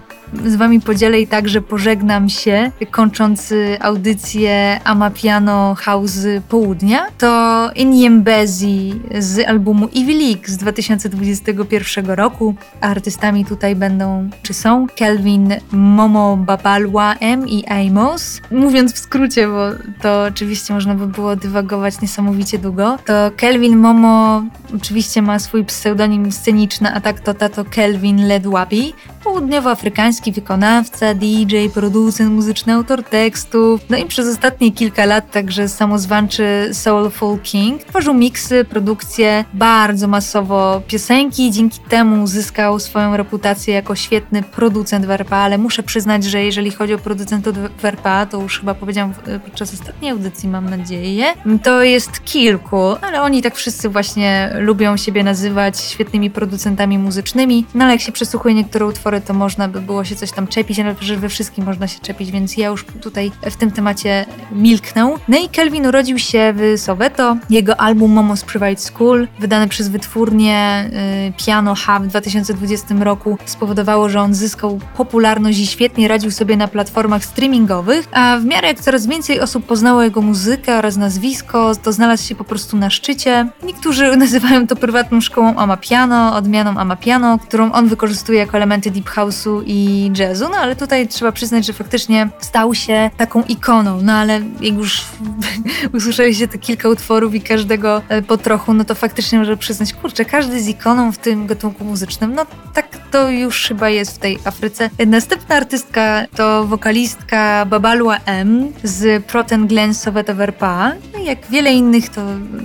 z 0.46 0.56
wami 0.56 0.80
podzielę 0.80 1.20
i 1.20 1.26
także 1.26 1.60
pożegnam 1.60 2.28
się, 2.28 2.70
kończąc 2.90 3.52
y, 3.52 3.76
audycję 3.80 4.80
Amapiano 4.84 5.74
House 5.78 6.26
Południa, 6.48 7.06
to 7.18 7.70
Inyembezi 7.74 9.00
z 9.18 9.48
albumu 9.48 9.88
Evil 9.96 10.18
League 10.18 10.46
z 10.46 10.56
2021 10.56 12.10
roku. 12.10 12.54
Artystami 12.80 13.44
tutaj 13.44 13.76
będą, 13.76 14.30
czy 14.42 14.54
są, 14.54 14.86
Kelvin 14.96 15.54
Momo 15.72 16.36
Babalwa 16.36 17.14
M 17.14 17.48
i 17.48 17.64
Amos. 17.66 18.40
Mówiąc 18.50 18.94
w 18.94 18.98
skrócie, 18.98 19.48
bo 19.48 19.68
to 20.02 20.22
oczywiście 20.22 20.74
można 20.74 20.94
by 20.94 21.06
było 21.06 21.36
dywagować 21.36 22.00
niesamowicie 22.00 22.58
długo, 22.58 22.98
to 23.04 23.30
Kelvin 23.36 23.76
Momo 23.76 24.42
oczywiście 24.76 25.22
ma 25.22 25.38
swój 25.38 25.64
pseudonim 25.64 26.32
sceniczny, 26.32 26.94
a 26.94 27.00
tak 27.00 27.20
to 27.20 27.34
tato 27.34 27.64
Kelvin 27.64 28.28
Ledwabi, 28.28 28.94
południowoafrykański 29.24 30.15
wykonawca, 30.24 31.14
DJ, 31.14 31.56
producent 31.74 32.32
muzyczny, 32.32 32.72
autor 32.72 33.04
tekstów, 33.04 33.80
no 33.90 33.96
i 33.96 34.04
przez 34.04 34.28
ostatnie 34.28 34.72
kilka 34.72 35.04
lat 35.04 35.30
także 35.30 35.68
samozwańczy 35.68 36.70
Soulful 36.72 37.38
King. 37.38 37.84
Tworzył 37.84 38.14
miksy, 38.14 38.64
produkcje, 38.64 39.44
bardzo 39.54 40.08
masowo 40.08 40.82
piosenki, 40.88 41.50
dzięki 41.50 41.78
temu 41.88 42.22
uzyskał 42.22 42.80
swoją 42.80 43.16
reputację 43.16 43.74
jako 43.74 43.94
świetny 43.94 44.42
producent 44.42 45.06
w 45.06 45.10
RPA, 45.10 45.36
ale 45.36 45.58
muszę 45.58 45.82
przyznać, 45.82 46.24
że 46.24 46.44
jeżeli 46.44 46.70
chodzi 46.70 46.94
o 46.94 46.98
producentów 46.98 47.56
w 47.78 47.84
RPA, 47.84 48.26
to 48.26 48.42
już 48.42 48.60
chyba 48.60 48.74
powiedziałam 48.74 49.14
podczas 49.44 49.74
ostatniej 49.74 50.10
audycji, 50.10 50.48
mam 50.48 50.70
nadzieję, 50.70 51.24
to 51.62 51.82
jest 51.82 52.24
kilku, 52.24 52.96
ale 53.00 53.22
oni 53.22 53.42
tak 53.42 53.54
wszyscy 53.56 53.88
właśnie 53.88 54.50
lubią 54.58 54.96
siebie 54.96 55.24
nazywać 55.24 55.80
świetnymi 55.80 56.30
producentami 56.30 56.98
muzycznymi, 56.98 57.64
no 57.74 57.84
ale 57.84 57.92
jak 57.92 58.02
się 58.02 58.12
przesłuchuje 58.12 58.54
niektóre 58.54 58.86
utwory, 58.86 59.20
to 59.20 59.34
można 59.34 59.68
by 59.68 59.80
było 59.80 60.04
się 60.06 60.16
coś 60.16 60.32
tam 60.32 60.46
czepić, 60.46 60.80
ale 60.80 60.94
że 61.00 61.16
we 61.16 61.28
wszystkim 61.28 61.64
można 61.64 61.88
się 61.88 62.00
czepić, 62.00 62.30
więc 62.30 62.56
ja 62.56 62.68
już 62.68 62.84
tutaj 62.84 63.32
w 63.42 63.56
tym 63.56 63.70
temacie 63.70 64.26
milknę. 64.52 65.14
No 65.28 65.38
i 65.38 65.48
Kelvin 65.48 65.86
urodził 65.86 66.18
się 66.18 66.54
w 66.56 66.80
Soweto. 66.80 67.36
Jego 67.50 67.80
album 67.80 68.14
Momo's 68.14 68.44
Private 68.44 68.76
School, 68.76 69.28
wydane 69.38 69.68
przez 69.68 69.88
wytwórnię 69.88 70.90
y, 71.28 71.44
Piano 71.46 71.74
Hub 71.74 72.04
w 72.04 72.06
2020 72.06 72.94
roku, 73.00 73.38
spowodowało, 73.44 74.08
że 74.08 74.20
on 74.20 74.34
zyskał 74.34 74.80
popularność 74.96 75.58
i 75.58 75.66
świetnie 75.66 76.08
radził 76.08 76.30
sobie 76.30 76.56
na 76.56 76.68
platformach 76.68 77.24
streamingowych, 77.24 78.08
a 78.12 78.38
w 78.38 78.44
miarę 78.44 78.68
jak 78.68 78.80
coraz 78.80 79.06
więcej 79.06 79.40
osób 79.40 79.66
poznało 79.66 80.02
jego 80.02 80.22
muzykę 80.22 80.78
oraz 80.78 80.96
nazwisko, 80.96 81.72
to 81.82 81.92
znalazł 81.92 82.28
się 82.28 82.34
po 82.34 82.44
prostu 82.44 82.76
na 82.76 82.90
szczycie. 82.90 83.48
Niektórzy 83.62 84.16
nazywają 84.26 84.66
to 84.66 84.76
prywatną 84.76 85.20
szkołą 85.20 85.56
Amapiano, 85.56 86.36
odmianą 86.36 86.80
Amapiano, 86.80 87.38
którą 87.38 87.72
on 87.72 87.88
wykorzystuje 87.88 88.38
jako 88.38 88.56
elementy 88.56 88.90
deep 88.90 89.10
house'u 89.10 89.62
i 89.66 89.95
jazzu, 90.18 90.48
no 90.48 90.56
ale 90.56 90.76
tutaj 90.76 91.08
trzeba 91.08 91.32
przyznać, 91.32 91.66
że 91.66 91.72
faktycznie 91.72 92.28
stał 92.40 92.74
się 92.74 93.10
taką 93.16 93.42
ikoną, 93.42 94.00
no 94.02 94.12
ale 94.12 94.40
jak 94.60 94.74
już 94.74 95.04
usłyszeliście 95.96 96.48
te 96.48 96.58
kilka 96.58 96.88
utworów 96.88 97.34
i 97.34 97.40
każdego 97.40 98.02
e, 98.08 98.22
po 98.22 98.36
trochu, 98.36 98.74
no 98.74 98.84
to 98.84 98.94
faktycznie 98.94 99.38
może 99.38 99.56
przyznać, 99.56 99.92
kurczę, 99.92 100.24
każdy 100.24 100.60
z 100.60 100.68
ikoną 100.68 101.12
w 101.12 101.18
tym 101.18 101.46
gatunku 101.46 101.84
muzycznym, 101.84 102.34
no 102.34 102.46
tak 102.74 102.86
to 103.10 103.30
już 103.30 103.68
chyba 103.68 103.88
jest 103.88 104.14
w 104.14 104.18
tej 104.18 104.38
Afryce. 104.44 104.90
Następna 105.06 105.56
artystka 105.56 106.24
to 106.36 106.66
wokalistka 106.66 107.66
Babalua 107.66 108.16
M 108.26 108.72
z 108.82 109.24
Proten 109.24 109.66
Glen 109.66 109.94
Soweto 109.94 110.34
Verpa. 110.34 110.92
No 111.12 111.18
jak 111.18 111.46
wiele 111.50 111.72
innych, 111.72 112.08
to 112.08 112.20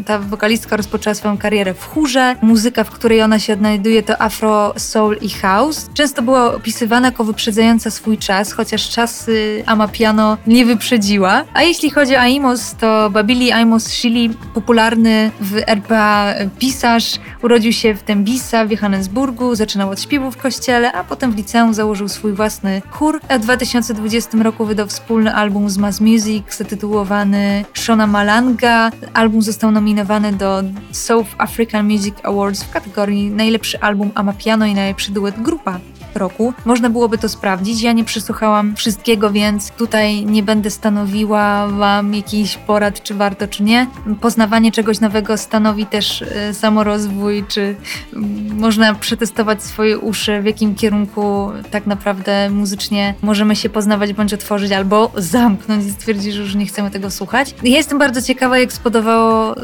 ta 0.05 0.19
wokalistka 0.19 0.77
rozpoczęła 0.77 1.13
swoją 1.13 1.37
karierę 1.37 1.73
w 1.73 1.85
chórze. 1.85 2.35
Muzyka, 2.41 2.83
w 2.83 2.91
której 2.91 3.21
ona 3.21 3.39
się 3.39 3.53
odnajduje, 3.53 4.03
to 4.03 4.21
afro, 4.21 4.73
soul 4.77 5.17
i 5.21 5.29
house. 5.29 5.89
Często 5.93 6.21
była 6.21 6.55
opisywana 6.55 7.11
wyprzedzająca 7.23 7.91
swój 7.91 8.17
czas, 8.17 8.51
chociaż 8.51 8.89
czasy 8.89 9.63
Amapiano 9.65 10.37
nie 10.47 10.65
wyprzedziła. 10.65 11.43
A 11.53 11.63
jeśli 11.63 11.89
chodzi 11.89 12.15
o 12.15 12.19
Aimos, 12.19 12.75
to 12.75 13.09
Babili 13.09 13.51
Aimos 13.51 13.87
Shili, 13.87 14.29
popularny 14.53 15.31
w 15.41 15.57
RPA 15.67 16.33
pisarz, 16.59 17.19
urodził 17.43 17.73
się 17.73 17.95
w 17.95 18.03
Tembisa 18.03 18.65
w 18.65 18.71
Johannesburgu, 18.71 19.55
zaczynał 19.55 19.89
od 19.89 20.01
śpiewu 20.01 20.31
w 20.31 20.37
kościele, 20.37 20.91
a 20.91 21.03
potem 21.03 21.31
w 21.31 21.35
liceum 21.35 21.73
założył 21.73 22.07
swój 22.07 22.33
własny 22.33 22.81
chór. 22.89 23.21
A 23.29 23.37
w 23.37 23.41
2020 23.41 24.37
roku 24.43 24.65
wydał 24.65 24.87
wspólny 24.87 25.35
album 25.35 25.69
z 25.69 25.77
Mass 25.77 26.01
Music 26.01 26.57
zatytułowany 26.57 27.65
Shona 27.73 28.07
Malanga. 28.07 28.91
Album 29.13 29.41
został 29.41 29.71
nominowany 29.71 30.33
do 30.33 30.63
South 30.91 31.29
African 31.37 31.85
Music 31.85 32.15
Awards 32.23 32.63
w 32.63 32.71
kategorii 32.71 33.31
najlepszy 33.31 33.79
album 33.79 34.11
Amapiano 34.15 34.65
i 34.65 34.73
najlepszy 34.73 35.11
duet 35.11 35.41
grupa 35.41 35.79
roku. 36.15 36.53
Można 36.65 36.89
byłoby 36.89 37.17
to 37.17 37.29
sprawdzić. 37.29 37.81
Ja 37.81 37.91
nie 37.91 38.03
przysłuchałam 38.03 38.75
wszystkiego, 38.75 39.31
więc 39.31 39.71
tutaj 39.71 40.25
nie 40.25 40.43
będę 40.43 40.69
stanowiła 40.69 41.67
Wam 41.67 42.15
jakichś 42.15 42.57
porad, 42.57 43.03
czy 43.03 43.13
warto, 43.13 43.47
czy 43.47 43.63
nie. 43.63 43.87
Poznawanie 44.21 44.71
czegoś 44.71 44.99
nowego 44.99 45.37
stanowi 45.37 45.85
też 45.85 46.21
e, 46.21 46.53
samorozwój, 46.53 47.43
czy 47.47 47.75
mm, 48.13 48.59
można 48.59 48.95
przetestować 48.95 49.63
swoje 49.63 49.99
uszy, 49.99 50.41
w 50.41 50.45
jakim 50.45 50.75
kierunku 50.75 51.51
tak 51.71 51.87
naprawdę 51.87 52.49
muzycznie 52.49 53.13
możemy 53.21 53.55
się 53.55 53.69
poznawać 53.69 54.13
bądź 54.13 54.33
otworzyć, 54.33 54.71
albo 54.71 55.11
zamknąć 55.15 55.85
i 55.85 55.91
stwierdzić, 55.91 56.33
że 56.33 56.41
już 56.41 56.55
nie 56.55 56.65
chcemy 56.65 56.91
tego 56.91 57.11
słuchać. 57.11 57.55
Ja 57.63 57.77
jestem 57.77 57.99
bardzo 57.99 58.21
ciekawa, 58.21 58.59
jak 58.59 58.73
spodobało 58.73 59.55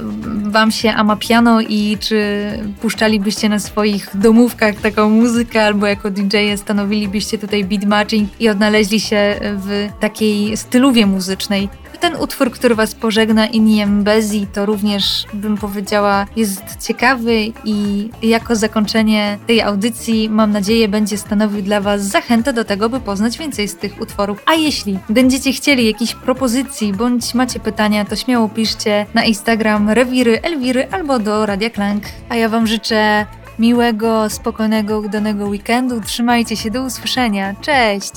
Wam 0.43 0.72
się 0.72 0.91
Amapiano 0.91 1.62
i 1.62 1.98
czy 2.00 2.50
puszczalibyście 2.82 3.50
na 3.50 3.60
swoich 3.60 4.10
domówkach 4.14 4.76
taką 4.76 5.10
muzykę, 5.10 5.66
albo 5.66 5.88
jako 5.88 6.12
DJ 6.12 6.36
stanowilibyście 6.57 7.38
tutaj 7.38 7.65
beat 7.65 7.85
matching 7.85 8.29
i 8.39 8.49
odnaleźli 8.49 8.99
się 8.99 9.39
w 9.41 9.89
takiej 9.99 10.57
styluwie 10.57 11.05
muzycznej. 11.05 11.69
Ten 11.99 12.15
utwór, 12.15 12.51
który 12.51 12.75
Was 12.75 12.95
pożegna, 12.95 13.47
Iniem 13.47 14.03
Bezi, 14.03 14.47
to 14.53 14.65
również, 14.65 15.25
bym 15.33 15.57
powiedziała, 15.57 16.25
jest 16.35 16.61
ciekawy 16.88 17.45
i 17.65 18.09
jako 18.21 18.55
zakończenie 18.55 19.38
tej 19.47 19.61
audycji, 19.61 20.29
mam 20.29 20.51
nadzieję, 20.51 20.88
będzie 20.88 21.17
stanowił 21.17 21.61
dla 21.61 21.81
Was 21.81 22.01
zachętę 22.01 22.53
do 22.53 22.65
tego, 22.65 22.89
by 22.89 22.99
poznać 22.99 23.38
więcej 23.38 23.67
z 23.67 23.75
tych 23.75 24.01
utworów. 24.01 24.43
A 24.45 24.53
jeśli 24.53 24.99
będziecie 25.09 25.51
chcieli 25.53 25.85
jakichś 25.85 26.15
propozycji 26.15 26.93
bądź 26.93 27.33
macie 27.33 27.59
pytania, 27.59 28.05
to 28.05 28.15
śmiało 28.15 28.49
piszcie 28.49 29.05
na 29.13 29.25
Instagram 29.25 29.89
Rewiry 29.89 30.41
Elwiry 30.41 30.88
albo 30.91 31.19
do 31.19 31.45
Radia 31.45 31.69
Klank. 31.69 32.03
A 32.29 32.35
ja 32.35 32.49
Wam 32.49 32.67
życzę 32.67 33.25
miłego, 33.60 34.30
spokojnego, 34.30 34.99
udanego 34.99 35.45
weekendu. 35.45 36.01
Trzymajcie 36.01 36.58
się, 36.58 36.72
do 36.72 36.84
usłyszenia. 36.84 37.55
Cześć! 37.62 38.12